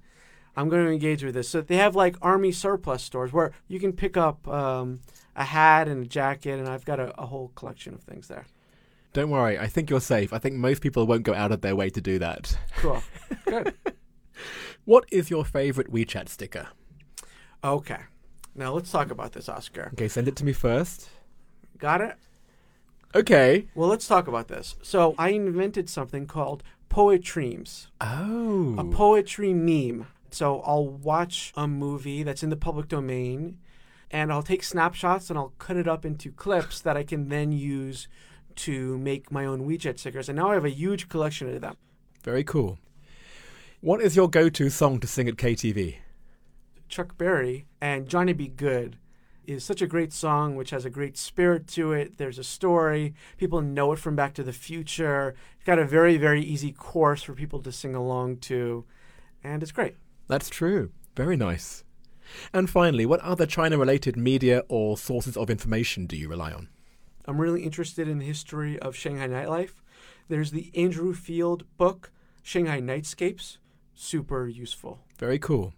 I'm 0.56 0.68
going 0.68 0.84
to 0.84 0.92
engage 0.92 1.24
with 1.24 1.34
this. 1.34 1.48
So 1.48 1.62
they 1.62 1.76
have 1.76 1.96
like 1.96 2.16
army 2.20 2.52
surplus 2.52 3.02
stores 3.02 3.32
where 3.32 3.52
you 3.66 3.80
can 3.80 3.92
pick 3.92 4.16
up 4.16 4.46
um, 4.46 5.00
a 5.34 5.44
hat 5.44 5.88
and 5.88 6.04
a 6.04 6.08
jacket, 6.08 6.58
and 6.58 6.68
I've 6.68 6.84
got 6.84 7.00
a, 7.00 7.18
a 7.20 7.26
whole 7.26 7.48
collection 7.54 7.94
of 7.94 8.02
things 8.02 8.28
there. 8.28 8.46
Don't 9.12 9.30
worry, 9.30 9.58
I 9.58 9.66
think 9.66 9.90
you're 9.90 10.00
safe. 10.00 10.32
I 10.32 10.38
think 10.38 10.54
most 10.54 10.82
people 10.82 11.06
won't 11.06 11.24
go 11.24 11.34
out 11.34 11.50
of 11.50 11.62
their 11.62 11.74
way 11.74 11.90
to 11.90 12.00
do 12.00 12.20
that. 12.20 12.56
Cool. 12.76 13.02
Good. 13.46 13.74
What 14.84 15.04
is 15.12 15.30
your 15.30 15.44
favorite 15.44 15.92
WeChat 15.92 16.28
sticker? 16.28 16.68
Okay. 17.62 18.00
Now 18.54 18.72
let's 18.72 18.90
talk 18.90 19.10
about 19.10 19.32
this, 19.32 19.48
Oscar. 19.48 19.90
Okay, 19.92 20.08
send 20.08 20.26
it 20.26 20.36
to 20.36 20.44
me 20.44 20.52
first. 20.52 21.08
Got 21.80 22.00
it? 22.02 22.14
Okay. 23.14 23.66
Well, 23.74 23.88
let's 23.88 24.06
talk 24.06 24.28
about 24.28 24.48
this. 24.48 24.76
So 24.82 25.14
I 25.18 25.30
invented 25.30 25.88
something 25.90 26.26
called 26.26 26.62
Poetreams, 26.88 27.86
Oh. 28.00 28.76
a 28.78 28.84
poetry 28.84 29.52
meme. 29.54 30.06
So 30.30 30.60
I'll 30.60 30.86
watch 30.86 31.52
a 31.56 31.66
movie 31.66 32.22
that's 32.22 32.42
in 32.42 32.50
the 32.50 32.56
public 32.56 32.88
domain, 32.88 33.58
and 34.10 34.32
I'll 34.32 34.42
take 34.42 34.62
snapshots 34.62 35.28
and 35.30 35.38
I'll 35.38 35.54
cut 35.58 35.76
it 35.76 35.88
up 35.88 36.04
into 36.04 36.30
clips 36.30 36.80
that 36.80 36.96
I 36.96 37.02
can 37.02 37.28
then 37.28 37.50
use 37.52 38.06
to 38.56 38.98
make 38.98 39.32
my 39.32 39.44
own 39.44 39.66
WeChat 39.66 39.98
stickers. 39.98 40.28
And 40.28 40.36
now 40.36 40.50
I 40.50 40.54
have 40.54 40.64
a 40.64 40.70
huge 40.70 41.08
collection 41.08 41.52
of 41.52 41.60
them. 41.60 41.76
Very 42.22 42.44
cool. 42.44 42.78
What 43.80 44.00
is 44.02 44.14
your 44.14 44.28
go-to 44.28 44.68
song 44.68 45.00
to 45.00 45.06
sing 45.06 45.26
at 45.28 45.36
KTV? 45.36 45.96
Chuck 46.88 47.16
Berry 47.16 47.66
and 47.80 48.08
Johnny 48.08 48.32
B. 48.34 48.48
Goode 48.48 48.96
is 49.50 49.64
such 49.64 49.82
a 49.82 49.86
great 49.86 50.12
song, 50.12 50.56
which 50.56 50.70
has 50.70 50.84
a 50.84 50.90
great 50.90 51.16
spirit 51.16 51.66
to 51.68 51.92
it. 51.92 52.18
There's 52.18 52.38
a 52.38 52.44
story. 52.44 53.14
People 53.36 53.60
know 53.60 53.92
it 53.92 53.98
from 53.98 54.16
Back 54.16 54.34
to 54.34 54.42
the 54.42 54.52
Future. 54.52 55.34
It's 55.56 55.64
got 55.64 55.78
a 55.78 55.84
very, 55.84 56.16
very 56.16 56.42
easy 56.42 56.72
chorus 56.72 57.22
for 57.22 57.34
people 57.34 57.60
to 57.62 57.72
sing 57.72 57.94
along 57.94 58.38
to, 58.38 58.84
and 59.42 59.62
it's 59.62 59.72
great. 59.72 59.96
That's 60.28 60.48
true. 60.48 60.90
Very 61.16 61.36
nice. 61.36 61.84
And 62.52 62.70
finally, 62.70 63.06
what 63.06 63.20
other 63.20 63.46
China-related 63.46 64.16
media 64.16 64.62
or 64.68 64.96
sources 64.96 65.36
of 65.36 65.50
information 65.50 66.06
do 66.06 66.16
you 66.16 66.28
rely 66.28 66.52
on? 66.52 66.68
I'm 67.26 67.40
really 67.40 67.62
interested 67.62 68.08
in 68.08 68.18
the 68.18 68.26
history 68.26 68.78
of 68.78 68.96
Shanghai 68.96 69.26
nightlife. 69.26 69.82
There's 70.28 70.52
the 70.52 70.70
Andrew 70.76 71.12
Field 71.12 71.64
book, 71.76 72.12
Shanghai 72.42 72.80
Nightscapes. 72.80 73.58
Super 73.94 74.46
useful. 74.46 75.00
Very 75.18 75.38
cool. 75.38 75.74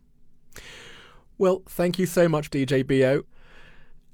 Well, 1.38 1.62
thank 1.66 1.98
you 1.98 2.06
so 2.06 2.28
much, 2.28 2.50
DJ 2.50 2.86
BO. 2.86 3.24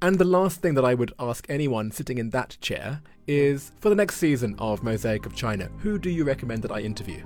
And 0.00 0.20
the 0.20 0.24
last 0.24 0.60
thing 0.60 0.74
that 0.74 0.84
I 0.84 0.94
would 0.94 1.12
ask 1.18 1.44
anyone 1.48 1.90
sitting 1.90 2.18
in 2.18 2.30
that 2.30 2.56
chair 2.60 3.02
is 3.26 3.72
for 3.80 3.88
the 3.88 3.96
next 3.96 4.18
season 4.18 4.54
of 4.60 4.84
Mosaic 4.84 5.26
of 5.26 5.34
China, 5.34 5.68
who 5.78 5.98
do 5.98 6.08
you 6.08 6.22
recommend 6.22 6.62
that 6.62 6.70
I 6.70 6.82
interview? 6.82 7.24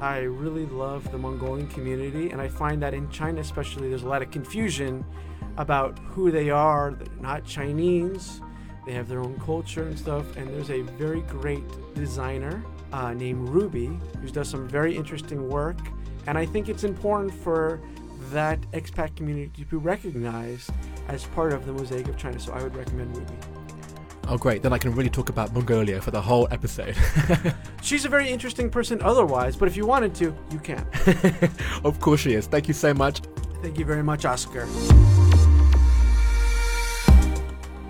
I 0.00 0.20
really 0.20 0.64
love 0.64 1.12
the 1.12 1.18
Mongolian 1.18 1.66
community, 1.68 2.30
and 2.30 2.40
I 2.40 2.48
find 2.48 2.80
that 2.82 2.94
in 2.94 3.10
China, 3.10 3.42
especially, 3.42 3.90
there's 3.90 4.04
a 4.04 4.08
lot 4.08 4.22
of 4.22 4.30
confusion 4.30 5.04
about 5.58 5.98
who 5.98 6.30
they 6.30 6.48
are. 6.48 6.92
They're 6.92 7.14
not 7.20 7.44
Chinese, 7.44 8.40
they 8.86 8.92
have 8.92 9.08
their 9.08 9.20
own 9.20 9.38
culture 9.40 9.82
and 9.82 9.98
stuff. 9.98 10.38
And 10.38 10.48
there's 10.48 10.70
a 10.70 10.80
very 10.82 11.20
great 11.20 11.64
designer 11.94 12.64
uh, 12.94 13.12
named 13.12 13.46
Ruby 13.50 14.00
who 14.22 14.28
does 14.30 14.48
some 14.48 14.66
very 14.66 14.96
interesting 14.96 15.50
work. 15.50 15.80
And 16.26 16.38
I 16.38 16.46
think 16.46 16.70
it's 16.70 16.84
important 16.84 17.34
for 17.34 17.78
that 18.30 18.58
expat 18.72 19.16
community 19.16 19.50
to 19.58 19.66
be 19.66 19.76
recognized 19.76 20.70
as 21.08 21.24
part 21.26 21.52
of 21.52 21.66
the 21.66 21.72
mosaic 21.72 22.08
of 22.08 22.16
China. 22.16 22.38
So 22.38 22.52
I 22.52 22.62
would 22.62 22.76
recommend 22.76 23.16
Ruby. 23.16 23.34
Oh, 24.28 24.36
great. 24.36 24.62
Then 24.62 24.72
I 24.72 24.78
can 24.78 24.92
really 24.92 25.10
talk 25.10 25.28
about 25.28 25.52
Mongolia 25.52 26.00
for 26.00 26.10
the 26.10 26.20
whole 26.20 26.48
episode. 26.50 26.96
She's 27.82 28.04
a 28.04 28.08
very 28.08 28.28
interesting 28.28 28.70
person 28.70 29.00
otherwise, 29.02 29.54
but 29.54 29.68
if 29.68 29.76
you 29.76 29.86
wanted 29.86 30.14
to, 30.16 30.36
you 30.50 30.58
can. 30.58 30.84
of 31.84 32.00
course 32.00 32.20
she 32.20 32.34
is. 32.34 32.46
Thank 32.46 32.66
you 32.66 32.74
so 32.74 32.92
much. 32.92 33.20
Thank 33.62 33.78
you 33.78 33.84
very 33.84 34.02
much, 34.02 34.24
Oscar. 34.24 34.66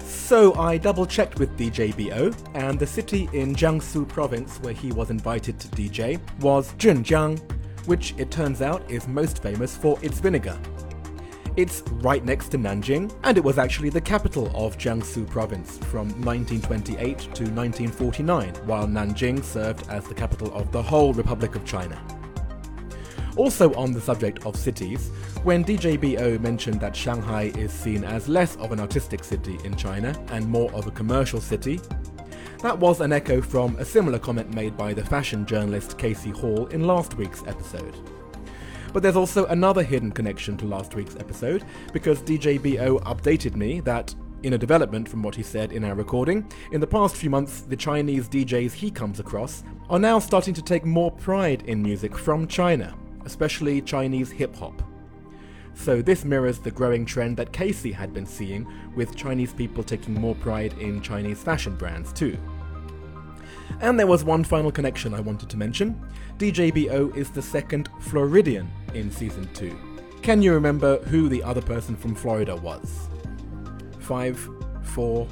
So 0.00 0.54
I 0.54 0.76
double 0.76 1.06
checked 1.06 1.38
with 1.38 1.56
DJ 1.56 1.96
BO, 1.96 2.32
and 2.54 2.78
the 2.78 2.86
city 2.86 3.30
in 3.32 3.54
Jiangsu 3.54 4.06
province 4.08 4.58
where 4.58 4.74
he 4.74 4.92
was 4.92 5.10
invited 5.10 5.58
to 5.60 5.68
DJ 5.68 6.20
was 6.40 6.74
Zhenjiang, 6.74 7.38
which 7.86 8.12
it 8.18 8.30
turns 8.30 8.60
out 8.60 8.90
is 8.90 9.06
most 9.06 9.42
famous 9.42 9.76
for 9.76 9.98
its 10.02 10.18
vinegar. 10.18 10.58
It's 11.56 11.82
right 12.02 12.22
next 12.22 12.50
to 12.50 12.58
Nanjing, 12.58 13.10
and 13.24 13.38
it 13.38 13.42
was 13.42 13.56
actually 13.56 13.88
the 13.88 14.00
capital 14.00 14.48
of 14.54 14.76
Jiangsu 14.76 15.26
province 15.26 15.78
from 15.78 16.08
1928 16.22 17.18
to 17.18 17.44
1949, 17.44 18.54
while 18.66 18.86
Nanjing 18.86 19.42
served 19.42 19.88
as 19.88 20.06
the 20.06 20.14
capital 20.14 20.54
of 20.54 20.70
the 20.70 20.82
whole 20.82 21.14
Republic 21.14 21.54
of 21.54 21.64
China. 21.64 21.98
Also, 23.36 23.72
on 23.72 23.92
the 23.92 24.00
subject 24.02 24.44
of 24.44 24.54
cities, 24.54 25.08
when 25.44 25.64
DJBO 25.64 26.38
mentioned 26.40 26.78
that 26.80 26.94
Shanghai 26.94 27.44
is 27.56 27.72
seen 27.72 28.04
as 28.04 28.28
less 28.28 28.56
of 28.56 28.70
an 28.72 28.80
artistic 28.80 29.24
city 29.24 29.58
in 29.64 29.76
China 29.76 30.14
and 30.28 30.46
more 30.46 30.70
of 30.74 30.86
a 30.86 30.90
commercial 30.90 31.40
city, 31.40 31.80
that 32.60 32.78
was 32.78 33.00
an 33.00 33.14
echo 33.14 33.40
from 33.40 33.76
a 33.76 33.84
similar 33.84 34.18
comment 34.18 34.54
made 34.54 34.76
by 34.76 34.92
the 34.92 35.04
fashion 35.04 35.46
journalist 35.46 35.96
Casey 35.96 36.30
Hall 36.30 36.66
in 36.66 36.86
last 36.86 37.14
week's 37.14 37.42
episode. 37.46 37.96
But 38.96 39.02
there's 39.02 39.14
also 39.14 39.44
another 39.48 39.82
hidden 39.82 40.10
connection 40.10 40.56
to 40.56 40.64
last 40.64 40.94
week's 40.94 41.16
episode, 41.16 41.66
because 41.92 42.22
DJ 42.22 42.56
BO 42.56 42.98
updated 43.00 43.54
me 43.54 43.80
that, 43.80 44.14
in 44.42 44.54
a 44.54 44.58
development 44.58 45.06
from 45.06 45.22
what 45.22 45.34
he 45.34 45.42
said 45.42 45.70
in 45.70 45.84
our 45.84 45.94
recording, 45.94 46.50
in 46.72 46.80
the 46.80 46.86
past 46.86 47.14
few 47.14 47.28
months, 47.28 47.60
the 47.60 47.76
Chinese 47.76 48.26
DJs 48.26 48.72
he 48.72 48.90
comes 48.90 49.20
across 49.20 49.64
are 49.90 49.98
now 49.98 50.18
starting 50.18 50.54
to 50.54 50.62
take 50.62 50.86
more 50.86 51.10
pride 51.10 51.60
in 51.66 51.82
music 51.82 52.16
from 52.16 52.48
China, 52.48 52.96
especially 53.26 53.82
Chinese 53.82 54.30
hip 54.30 54.56
hop. 54.56 54.82
So 55.74 56.00
this 56.00 56.24
mirrors 56.24 56.58
the 56.58 56.70
growing 56.70 57.04
trend 57.04 57.36
that 57.36 57.52
Casey 57.52 57.92
had 57.92 58.14
been 58.14 58.24
seeing, 58.24 58.66
with 58.94 59.14
Chinese 59.14 59.52
people 59.52 59.84
taking 59.84 60.14
more 60.14 60.36
pride 60.36 60.72
in 60.78 61.02
Chinese 61.02 61.42
fashion 61.42 61.76
brands 61.76 62.14
too. 62.14 62.38
And 63.80 63.98
there 63.98 64.06
was 64.06 64.24
one 64.24 64.42
final 64.42 64.72
connection 64.72 65.12
I 65.12 65.20
wanted 65.20 65.50
to 65.50 65.58
mention. 65.58 66.00
DJBO 66.38 67.16
is 67.16 67.30
the 67.30 67.40
second 67.40 67.88
Floridian 67.98 68.70
in 68.92 69.10
season 69.10 69.48
2. 69.54 69.74
Can 70.20 70.42
you 70.42 70.52
remember 70.52 70.98
who 71.04 71.30
the 71.30 71.42
other 71.42 71.62
person 71.62 71.96
from 71.96 72.14
Florida 72.14 72.54
was? 72.54 73.08
Five, 74.00 74.38
four, 74.82 75.26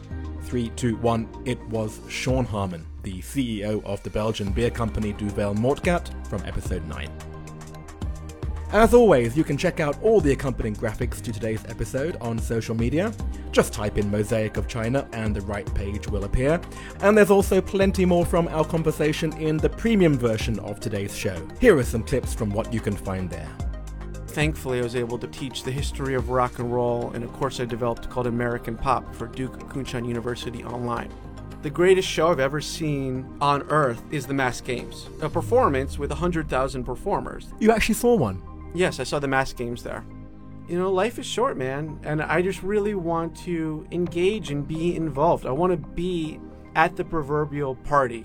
three, 0.45 0.71
two, 0.77 0.97
one. 0.97 1.29
It 1.45 1.61
was 1.69 2.01
Sean 2.09 2.47
Harmon, 2.47 2.87
the 3.03 3.21
CEO 3.21 3.85
of 3.85 4.03
the 4.03 4.09
Belgian 4.09 4.51
beer 4.51 4.71
company 4.71 5.13
Duvel 5.13 5.55
Moortgat 5.55 6.27
from 6.27 6.43
episode 6.47 6.87
9. 6.87 7.11
As 8.73 8.95
always, 8.95 9.37
you 9.37 9.45
can 9.45 9.59
check 9.59 9.81
out 9.81 10.03
all 10.03 10.23
the 10.23 10.33
accompanying 10.33 10.75
graphics 10.75 11.21
to 11.21 11.33
today's 11.33 11.65
episode 11.67 12.17
on 12.23 12.39
social 12.39 12.75
media. 12.75 13.13
Just 13.55 13.73
type 13.73 13.99
in 13.99 14.11
Mosaic 14.11 14.57
of 14.57 14.67
China 14.67 15.09
and 15.13 15.33
the 15.33 15.41
right 15.43 15.73
page 15.77 16.09
will 16.09 16.25
appear. 16.25 16.61
And 17.03 17.17
there's 17.17 17.31
also 17.31 17.61
plenty 17.61 18.05
more 18.05 18.27
from 18.27 18.49
our 18.49 18.65
conversation 18.65 19.33
in 19.35 19.59
the 19.59 19.69
premium 19.71 20.19
version 20.19 20.59
of 20.59 20.81
today's 20.81 21.17
show. 21.17 21.37
Here 21.61 21.79
are 21.79 21.85
some 21.85 22.03
clips 22.03 22.35
from 22.35 22.51
what 22.51 22.73
you 22.75 22.81
can 22.81 22.97
find 22.97 23.31
there. 23.31 23.49
thankfully, 24.27 24.81
I 24.81 24.83
was 24.83 24.97
able 24.97 25.17
to 25.19 25.29
teach 25.29 25.63
the 25.63 25.71
history 25.71 26.17
of 26.17 26.31
rock 26.31 26.59
and 26.59 26.75
roll 26.75 27.13
in 27.13 27.23
a 27.23 27.29
course 27.29 27.61
I 27.61 27.65
developed 27.65 28.11
called 28.11 28.27
American 28.27 28.77
Pop 28.77 29.15
for 29.15 29.29
Duke 29.29 29.61
Kunshan 29.69 30.05
University 30.09 30.65
Online. 30.65 31.09
The 31.63 31.71
greatest 31.71 32.09
show 32.09 32.33
I've 32.33 32.41
ever 32.41 32.61
seen 32.61 33.25
on 33.41 33.63
earth 33.71 34.03
is 34.11 34.27
the 34.27 34.35
Mass 34.35 34.61
Games, 34.61 35.09
a 35.23 35.29
performance 35.29 35.97
with 35.97 36.11
100,000 36.11 36.83
performers. 36.83 37.53
You 37.61 37.71
actually 37.71 37.95
saw 37.95 38.17
one? 38.17 38.43
Yes, 38.75 38.99
I 38.99 39.05
saw 39.05 39.21
the 39.21 39.29
Mass 39.29 39.53
Games 39.53 39.85
there. 39.85 40.05
You 40.69 40.79
know, 40.79 40.91
life 40.91 41.19
is 41.19 41.27
short, 41.27 41.59
man, 41.59 42.01
and 42.05 42.23
I 42.23 42.41
just 42.41 42.63
really 42.63 42.95
want 42.95 43.37
to 43.45 43.87
engage 43.91 44.51
and 44.51 44.67
be 44.67 44.97
involved. 44.97 45.45
I 45.45 45.51
want 45.51 45.73
to 45.73 45.77
be 45.77 46.41
at 46.75 46.97
the 46.97 47.05
proverbial 47.05 47.75
party. 47.77 48.25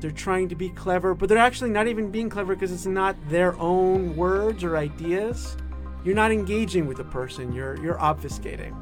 They're 0.00 0.10
trying 0.10 0.48
to 0.50 0.54
be 0.54 0.68
clever, 0.70 1.14
but 1.14 1.28
they're 1.28 1.38
actually 1.38 1.70
not 1.70 1.88
even 1.88 2.10
being 2.10 2.28
clever 2.28 2.54
because 2.54 2.72
it's 2.72 2.86
not 2.86 3.16
their 3.28 3.58
own 3.58 4.14
words 4.14 4.62
or 4.62 4.76
ideas. 4.76 5.56
You're 6.04 6.14
not 6.14 6.32
engaging 6.32 6.86
with 6.86 6.98
the 6.98 7.04
person, 7.04 7.52
you're 7.52 7.82
you're 7.82 7.96
obfuscating. 7.98 8.74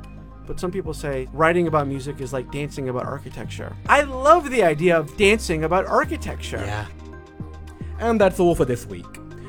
But 0.46 0.58
some 0.58 0.70
people 0.70 0.94
say 0.94 1.28
writing 1.32 1.66
about 1.66 1.86
music 1.86 2.20
is 2.20 2.32
like 2.32 2.50
dancing 2.50 2.88
about 2.88 3.04
architecture. 3.04 3.76
I 3.88 4.02
love 4.02 4.50
the 4.50 4.62
idea 4.62 4.98
of 4.98 5.16
dancing 5.16 5.64
about 5.64 5.86
architecture. 5.86 6.62
Yeah. 6.64 6.86
And 8.00 8.20
that's 8.20 8.40
all 8.40 8.54
for 8.54 8.64
this 8.64 8.86
week. 8.86 9.06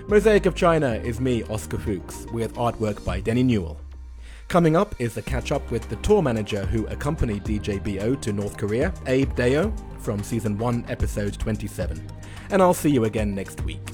Mosaic 0.09 0.47
of 0.47 0.55
China 0.55 0.93
is 0.95 1.21
me, 1.21 1.43
Oscar 1.43 1.77
Fuchs, 1.77 2.25
with 2.33 2.55
artwork 2.55 3.05
by 3.05 3.19
Denny 3.19 3.43
Newell. 3.43 3.79
Coming 4.47 4.75
up 4.75 4.95
is 4.99 5.15
a 5.17 5.21
catch 5.21 5.51
up 5.51 5.69
with 5.69 5.87
the 5.87 5.97
tour 5.97 6.23
manager 6.23 6.65
who 6.65 6.87
accompanied 6.87 7.43
DJ 7.43 7.77
BO 7.83 8.15
to 8.15 8.33
North 8.33 8.57
Korea, 8.57 8.91
Abe 9.05 9.35
Deo, 9.35 9.71
from 9.99 10.23
season 10.23 10.57
1, 10.57 10.85
episode 10.89 11.37
27. 11.37 12.01
And 12.49 12.59
I'll 12.59 12.73
see 12.73 12.89
you 12.89 13.03
again 13.03 13.35
next 13.35 13.61
week. 13.61 13.87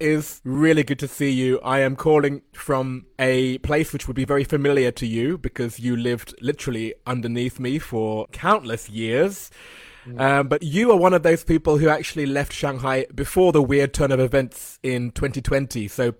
Is 0.00 0.40
really 0.44 0.84
good 0.84 1.00
to 1.00 1.08
see 1.08 1.30
you. 1.30 1.58
I 1.60 1.80
am 1.80 1.96
calling 1.96 2.42
from 2.52 3.06
a 3.18 3.58
place 3.58 3.92
which 3.92 4.06
would 4.06 4.14
be 4.14 4.24
very 4.24 4.44
familiar 4.44 4.92
to 4.92 5.06
you 5.06 5.38
because 5.38 5.80
you 5.80 5.96
lived 5.96 6.36
literally 6.40 6.94
underneath 7.04 7.58
me 7.58 7.80
for 7.80 8.28
countless 8.28 8.88
years. 8.88 9.50
Um, 10.16 10.48
but 10.48 10.62
you 10.62 10.90
are 10.92 10.96
one 10.96 11.12
of 11.12 11.22
those 11.22 11.44
people 11.44 11.78
who 11.78 11.88
actually 11.88 12.26
left 12.26 12.52
Shanghai 12.52 13.06
before 13.14 13.52
the 13.52 13.62
weird 13.62 13.92
turn 13.92 14.12
of 14.12 14.20
events 14.20 14.78
in 14.82 15.10
2020. 15.10 15.88
So 15.88 16.14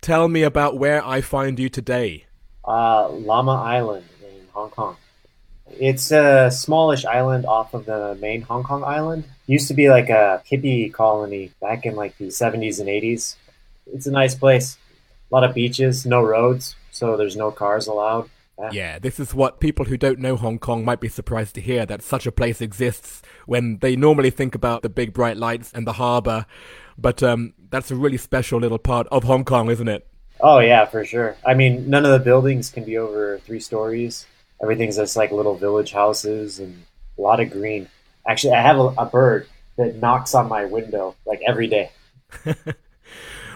tell 0.00 0.28
me 0.28 0.42
about 0.42 0.78
where 0.78 1.04
I 1.04 1.22
find 1.22 1.58
you 1.58 1.68
today. 1.68 2.26
Uh, 2.64 3.08
Lamma 3.08 3.56
Island 3.64 4.04
in 4.22 4.46
Hong 4.52 4.70
Kong. 4.70 4.96
It's 5.78 6.10
a 6.10 6.50
smallish 6.50 7.04
island 7.04 7.46
off 7.46 7.74
of 7.74 7.86
the 7.86 8.16
main 8.20 8.42
Hong 8.42 8.62
Kong 8.62 8.84
island. 8.84 9.24
Used 9.46 9.68
to 9.68 9.74
be 9.74 9.90
like 9.90 10.08
a 10.08 10.42
hippie 10.50 10.92
colony 10.92 11.52
back 11.60 11.86
in 11.86 11.96
like 11.96 12.16
the 12.18 12.28
70s 12.28 12.80
and 12.80 12.88
80s. 12.88 13.36
It's 13.86 14.06
a 14.06 14.10
nice 14.10 14.34
place. 14.34 14.76
A 15.30 15.34
lot 15.34 15.44
of 15.44 15.54
beaches, 15.54 16.06
no 16.06 16.22
roads, 16.22 16.76
so 16.90 17.16
there's 17.16 17.36
no 17.36 17.50
cars 17.50 17.86
allowed. 17.86 18.28
Yeah, 18.70 18.98
this 18.98 19.18
is 19.18 19.34
what 19.34 19.58
people 19.58 19.86
who 19.86 19.96
don't 19.96 20.20
know 20.20 20.36
Hong 20.36 20.58
Kong 20.58 20.84
might 20.84 21.00
be 21.00 21.08
surprised 21.08 21.54
to 21.56 21.60
hear 21.60 21.84
that 21.86 22.02
such 22.02 22.26
a 22.26 22.32
place 22.32 22.60
exists 22.60 23.22
when 23.46 23.78
they 23.78 23.96
normally 23.96 24.30
think 24.30 24.54
about 24.54 24.82
the 24.82 24.88
big 24.88 25.12
bright 25.12 25.36
lights 25.36 25.72
and 25.74 25.86
the 25.86 25.94
harbour. 25.94 26.46
But 26.96 27.22
um, 27.22 27.54
that's 27.70 27.90
a 27.90 27.96
really 27.96 28.18
special 28.18 28.60
little 28.60 28.78
part 28.78 29.08
of 29.10 29.24
Hong 29.24 29.44
Kong, 29.44 29.70
isn't 29.70 29.88
it? 29.88 30.06
Oh, 30.40 30.58
yeah, 30.58 30.84
for 30.84 31.04
sure. 31.04 31.36
I 31.44 31.54
mean, 31.54 31.88
none 31.88 32.04
of 32.04 32.12
the 32.12 32.18
buildings 32.18 32.70
can 32.70 32.84
be 32.84 32.98
over 32.98 33.38
three 33.38 33.60
stories. 33.60 34.26
Everything's 34.62 34.96
just 34.96 35.16
like 35.16 35.32
little 35.32 35.56
village 35.56 35.92
houses 35.92 36.58
and 36.58 36.84
a 37.18 37.20
lot 37.20 37.40
of 37.40 37.50
green. 37.50 37.88
Actually, 38.28 38.54
I 38.54 38.62
have 38.62 38.78
a, 38.78 38.94
a 38.98 39.06
bird 39.06 39.48
that 39.76 39.96
knocks 39.96 40.34
on 40.34 40.48
my 40.48 40.64
window 40.64 41.16
like 41.26 41.40
every 41.46 41.66
day. 41.66 41.90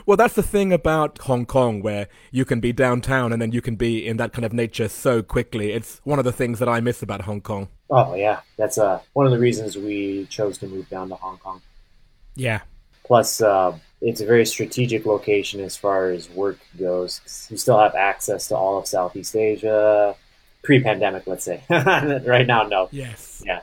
Well, 0.06 0.16
that's 0.16 0.34
the 0.34 0.42
thing 0.42 0.72
about 0.72 1.18
Hong 1.22 1.46
Kong, 1.46 1.82
where 1.82 2.06
you 2.30 2.44
can 2.44 2.60
be 2.60 2.72
downtown 2.72 3.32
and 3.32 3.42
then 3.42 3.50
you 3.50 3.60
can 3.60 3.74
be 3.74 4.06
in 4.06 4.18
that 4.18 4.32
kind 4.32 4.44
of 4.44 4.52
nature 4.52 4.88
so 4.88 5.20
quickly. 5.20 5.72
It's 5.72 6.00
one 6.04 6.20
of 6.20 6.24
the 6.24 6.30
things 6.30 6.60
that 6.60 6.68
I 6.68 6.78
miss 6.78 7.02
about 7.02 7.22
Hong 7.22 7.40
Kong. 7.40 7.68
Oh 7.90 8.14
yeah, 8.14 8.40
that's 8.56 8.78
uh, 8.78 9.00
one 9.14 9.26
of 9.26 9.32
the 9.32 9.38
reasons 9.40 9.76
we 9.76 10.26
chose 10.26 10.58
to 10.58 10.68
move 10.68 10.88
down 10.88 11.08
to 11.08 11.16
Hong 11.16 11.38
Kong. 11.38 11.60
Yeah. 12.36 12.60
Plus, 13.04 13.40
uh, 13.40 13.76
it's 14.00 14.20
a 14.20 14.26
very 14.26 14.46
strategic 14.46 15.06
location 15.06 15.58
as 15.60 15.76
far 15.76 16.10
as 16.10 16.30
work 16.30 16.60
goes. 16.78 17.48
You 17.50 17.56
still 17.56 17.78
have 17.78 17.96
access 17.96 18.46
to 18.48 18.56
all 18.56 18.78
of 18.78 18.86
Southeast 18.86 19.34
Asia, 19.34 20.14
pre-pandemic, 20.66 21.26
let's 21.26 21.44
say. 21.44 21.62
right 21.70 22.46
now, 22.46 22.64
no. 22.64 22.88
Yes. 22.90 23.42
Yeah. 23.46 23.60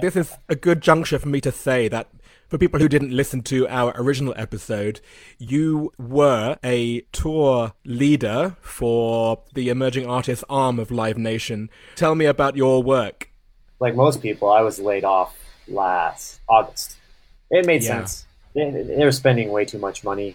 This 0.00 0.16
is 0.16 0.36
a 0.48 0.56
good 0.56 0.80
juncture 0.80 1.18
for 1.18 1.28
me 1.28 1.40
to 1.42 1.52
say 1.52 1.88
that 1.88 2.08
for 2.48 2.56
people 2.58 2.80
who 2.80 2.88
didn't 2.88 3.10
listen 3.12 3.42
to 3.42 3.68
our 3.68 3.92
original 3.96 4.32
episode, 4.36 5.00
you 5.38 5.92
were 5.98 6.56
a 6.64 7.02
tour 7.12 7.72
leader 7.84 8.56
for 8.62 9.42
the 9.54 9.68
emerging 9.68 10.06
artist 10.06 10.42
arm 10.48 10.78
of 10.78 10.90
Live 10.90 11.18
Nation. 11.18 11.68
Tell 11.94 12.14
me 12.14 12.24
about 12.24 12.56
your 12.56 12.82
work. 12.82 13.30
Like 13.80 13.94
most 13.94 14.22
people, 14.22 14.50
I 14.50 14.62
was 14.62 14.78
laid 14.78 15.04
off 15.04 15.36
last 15.68 16.40
August. 16.48 16.96
It 17.50 17.66
made 17.66 17.82
Yeah. 17.84 17.98
sense. 18.04 18.24
They, 18.54 18.70
they 18.70 19.04
were 19.04 19.12
spending 19.12 19.50
way 19.50 19.64
too 19.66 19.78
much 19.78 20.02
money, 20.02 20.34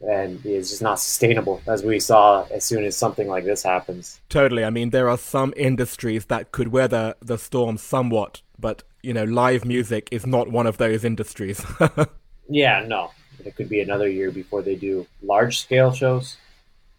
and 0.00 0.44
it's 0.44 0.70
just 0.70 0.82
not 0.82 1.00
sustainable, 1.00 1.60
as 1.66 1.82
we 1.82 1.98
saw 2.00 2.46
as 2.50 2.64
soon 2.64 2.84
as 2.84 2.96
something 2.96 3.28
like 3.28 3.44
this 3.44 3.62
happens. 3.62 4.20
Totally. 4.28 4.64
I 4.64 4.70
mean, 4.70 4.90
there 4.90 5.08
are 5.08 5.18
some 5.18 5.52
industries 5.56 6.26
that 6.26 6.52
could 6.52 6.68
weather 6.68 7.14
the 7.20 7.36
storm 7.38 7.76
somewhat, 7.78 8.42
but, 8.58 8.82
you 9.02 9.12
know, 9.12 9.24
live 9.24 9.64
music 9.64 10.08
is 10.10 10.26
not 10.26 10.50
one 10.50 10.66
of 10.66 10.78
those 10.78 11.04
industries. 11.04 11.64
Yeah, 12.48 12.84
no. 12.86 13.10
It 13.44 13.56
could 13.56 13.68
be 13.68 13.80
another 13.80 14.08
year 14.08 14.30
before 14.30 14.62
they 14.62 14.74
do 14.74 15.06
large 15.22 15.58
scale 15.58 15.92
shows. 15.92 16.38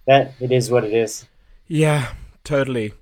That 0.06 0.34
it 0.40 0.52
is 0.52 0.70
what 0.70 0.84
it 0.84 0.94
is. 0.94 1.26
yeah, 1.68 2.14
totally. 2.44 2.94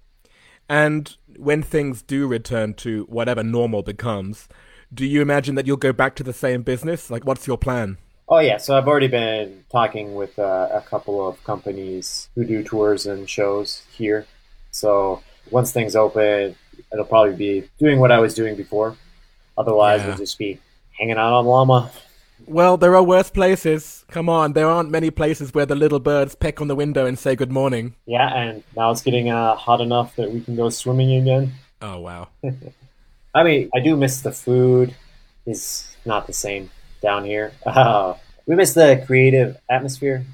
And 0.69 1.15
when 1.37 1.61
things 1.61 2.01
do 2.01 2.25
return 2.27 2.73
to 2.75 3.03
whatever 3.09 3.43
normal 3.43 3.83
becomes, 3.83 4.47
do 4.93 5.05
you 5.05 5.21
imagine 5.21 5.55
that 5.55 5.67
you'll 5.67 5.77
go 5.77 5.93
back 5.93 6.15
to 6.15 6.23
the 6.23 6.33
same 6.33 6.61
business? 6.63 7.11
Like, 7.11 7.25
what's 7.25 7.47
your 7.47 7.57
plan? 7.57 7.97
Oh 8.29 8.39
yeah, 8.39 8.57
so 8.57 8.77
I've 8.77 8.87
already 8.87 9.07
been 9.07 9.63
talking 9.71 10.15
with 10.15 10.37
uh, 10.37 10.67
a 10.73 10.81
couple 10.81 11.25
of 11.27 11.41
companies 11.45 12.27
who 12.35 12.43
do 12.43 12.61
tours 12.61 13.05
and 13.05 13.29
shows 13.29 13.83
here. 13.91 14.25
So 14.71 15.21
once 15.49 15.71
things 15.71 15.95
open, 15.95 16.55
it'll 16.91 17.05
probably 17.05 17.35
be 17.35 17.69
doing 17.79 17.99
what 17.99 18.11
I 18.11 18.19
was 18.19 18.33
doing 18.33 18.55
before. 18.55 18.97
Otherwise, 19.57 20.01
Yeah. 20.01 20.07
we'll 20.09 20.17
just 20.17 20.37
be 20.37 20.59
hanging 20.99 21.17
out 21.17 21.31
on 21.33 21.45
Lamma. 21.45 21.89
Well, 22.45 22.77
there 22.77 22.95
are 22.95 23.03
worse 23.03 23.29
places. 23.29 24.05
Come 24.09 24.29
on, 24.29 24.53
there 24.53 24.67
aren't 24.69 24.91
many 24.91 25.09
places 25.09 25.53
where 25.53 25.65
the 25.65 25.75
little 25.75 25.99
birds 25.99 26.35
peck 26.35 26.59
on 26.61 26.67
the 26.67 26.75
window 26.75 27.05
and 27.05 27.17
say 27.17 27.35
good 27.35 27.51
morning. 27.51 27.95
Yeah, 28.05 28.27
and 28.33 28.63
now 28.75 28.91
it's 28.91 29.01
getting 29.01 29.29
uh, 29.29 29.55
hot 29.55 29.79
enough 29.81 30.15
that 30.17 30.31
we 30.31 30.41
can 30.41 30.55
go 30.55 30.69
swimming 30.69 31.13
again. 31.13 31.53
Oh, 31.81 31.99
wow. 31.99 32.27
I 33.33 33.43
mean, 33.43 33.69
I 33.73 33.79
do 33.79 33.95
miss 33.95 34.21
the 34.21 34.31
food. 34.33 34.93
Is 35.45 35.95
not 36.05 36.27
the 36.27 36.33
same 36.33 36.69
down 37.01 37.25
here. 37.25 37.53
Uh, 37.65 38.13
we 38.45 38.55
miss 38.55 38.73
the 38.73 39.03
creative 39.05 39.57
atmosphere 39.69 40.25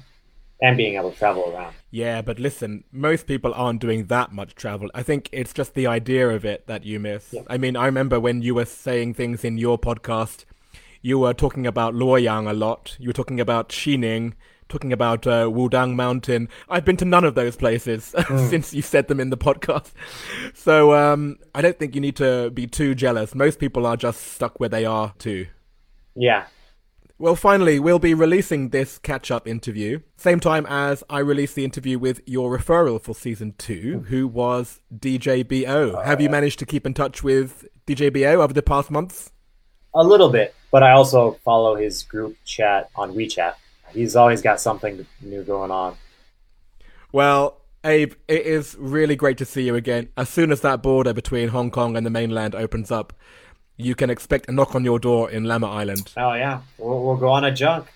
and 0.62 0.76
being 0.76 0.96
able 0.96 1.10
to 1.10 1.18
travel 1.18 1.52
around. 1.52 1.74
Yeah, 1.90 2.22
but 2.22 2.38
listen, 2.38 2.84
most 2.90 3.26
people 3.26 3.52
aren't 3.54 3.80
doing 3.80 4.06
that 4.06 4.32
much 4.32 4.54
travel. 4.54 4.90
I 4.94 5.02
think 5.02 5.28
it's 5.32 5.52
just 5.52 5.74
the 5.74 5.86
idea 5.86 6.28
of 6.28 6.44
it 6.44 6.66
that 6.66 6.84
you 6.84 6.98
miss. 6.98 7.32
Yeah. 7.32 7.42
I 7.48 7.58
mean, 7.58 7.76
I 7.76 7.86
remember 7.86 8.18
when 8.18 8.42
you 8.42 8.54
were 8.54 8.64
saying 8.64 9.14
things 9.14 9.44
in 9.44 9.58
your 9.58 9.78
podcast, 9.78 10.44
you 11.02 11.18
were 11.18 11.34
talking 11.34 11.66
about 11.66 11.94
Luoyang 11.94 12.48
a 12.48 12.54
lot. 12.54 12.96
You 12.98 13.10
were 13.10 13.14
talking 13.14 13.40
about 13.40 13.68
Xining, 13.68 14.32
talking 14.68 14.92
about 14.92 15.26
uh, 15.26 15.46
Wudang 15.46 15.94
Mountain. 15.94 16.48
I've 16.68 16.84
been 16.84 16.96
to 16.96 17.04
none 17.04 17.24
of 17.24 17.34
those 17.34 17.56
places 17.56 18.14
since 18.28 18.72
you 18.72 18.80
said 18.80 19.08
them 19.08 19.20
in 19.20 19.30
the 19.30 19.36
podcast. 19.36 19.92
So 20.54 20.94
um, 20.94 21.36
I 21.54 21.60
don't 21.60 21.78
think 21.78 21.94
you 21.94 22.00
need 22.00 22.16
to 22.16 22.50
be 22.50 22.66
too 22.66 22.94
jealous. 22.94 23.34
Most 23.34 23.58
people 23.58 23.86
are 23.86 23.96
just 23.96 24.20
stuck 24.32 24.58
where 24.60 24.68
they 24.68 24.84
are 24.84 25.12
too. 25.18 25.46
Yeah, 26.14 26.46
Well, 27.18 27.36
finally, 27.36 27.78
we'll 27.78 27.98
be 27.98 28.14
releasing 28.14 28.70
this 28.70 28.98
catch 28.98 29.30
up 29.30 29.46
interview, 29.46 30.00
same 30.16 30.40
time 30.40 30.66
as 30.66 31.04
I 31.08 31.20
release 31.20 31.54
the 31.54 31.64
interview 31.64 31.98
with 31.98 32.20
your 32.26 32.56
referral 32.56 33.00
for 33.00 33.14
season 33.14 33.54
two, 33.58 34.04
who 34.08 34.26
was 34.26 34.80
DJ 34.94 35.46
BO. 35.46 36.00
Have 36.02 36.20
you 36.20 36.28
uh. 36.28 36.32
managed 36.32 36.58
to 36.60 36.66
keep 36.66 36.86
in 36.86 36.94
touch 36.94 37.22
with 37.22 37.66
DJ 37.86 38.12
BO 38.12 38.42
over 38.42 38.52
the 38.52 38.62
past 38.62 38.90
months? 38.90 39.30
a 39.94 40.02
little 40.02 40.28
bit, 40.28 40.54
but 40.70 40.82
I 40.82 40.92
also 40.92 41.38
follow 41.44 41.76
his 41.76 42.02
group 42.02 42.36
chat 42.44 42.90
on 42.96 43.14
WeChat. 43.14 43.54
He's 43.92 44.16
always 44.16 44.42
got 44.42 44.60
something 44.60 45.06
new 45.20 45.42
going 45.44 45.70
on. 45.70 45.96
Well, 47.12 47.60
Abe, 47.84 48.14
it 48.26 48.44
is 48.44 48.76
really 48.78 49.14
great 49.14 49.38
to 49.38 49.44
see 49.44 49.64
you 49.66 49.76
again. 49.76 50.08
As 50.16 50.28
soon 50.28 50.50
as 50.50 50.62
that 50.62 50.82
border 50.82 51.12
between 51.12 51.48
Hong 51.48 51.70
Kong 51.70 51.96
and 51.96 52.04
the 52.04 52.10
mainland 52.10 52.54
opens 52.54 52.90
up, 52.90 53.12
you 53.76 53.94
can 53.94 54.10
expect 54.10 54.48
a 54.48 54.52
knock 54.52 54.74
on 54.74 54.84
your 54.84 54.98
door 54.98 55.30
in 55.30 55.44
Lamma 55.44 55.68
Island. 55.68 56.12
Oh 56.16 56.34
yeah, 56.34 56.60
we'll, 56.78 57.02
we'll 57.04 57.16
go 57.16 57.28
on 57.28 57.44
a 57.44 57.52
junk. 57.52 57.86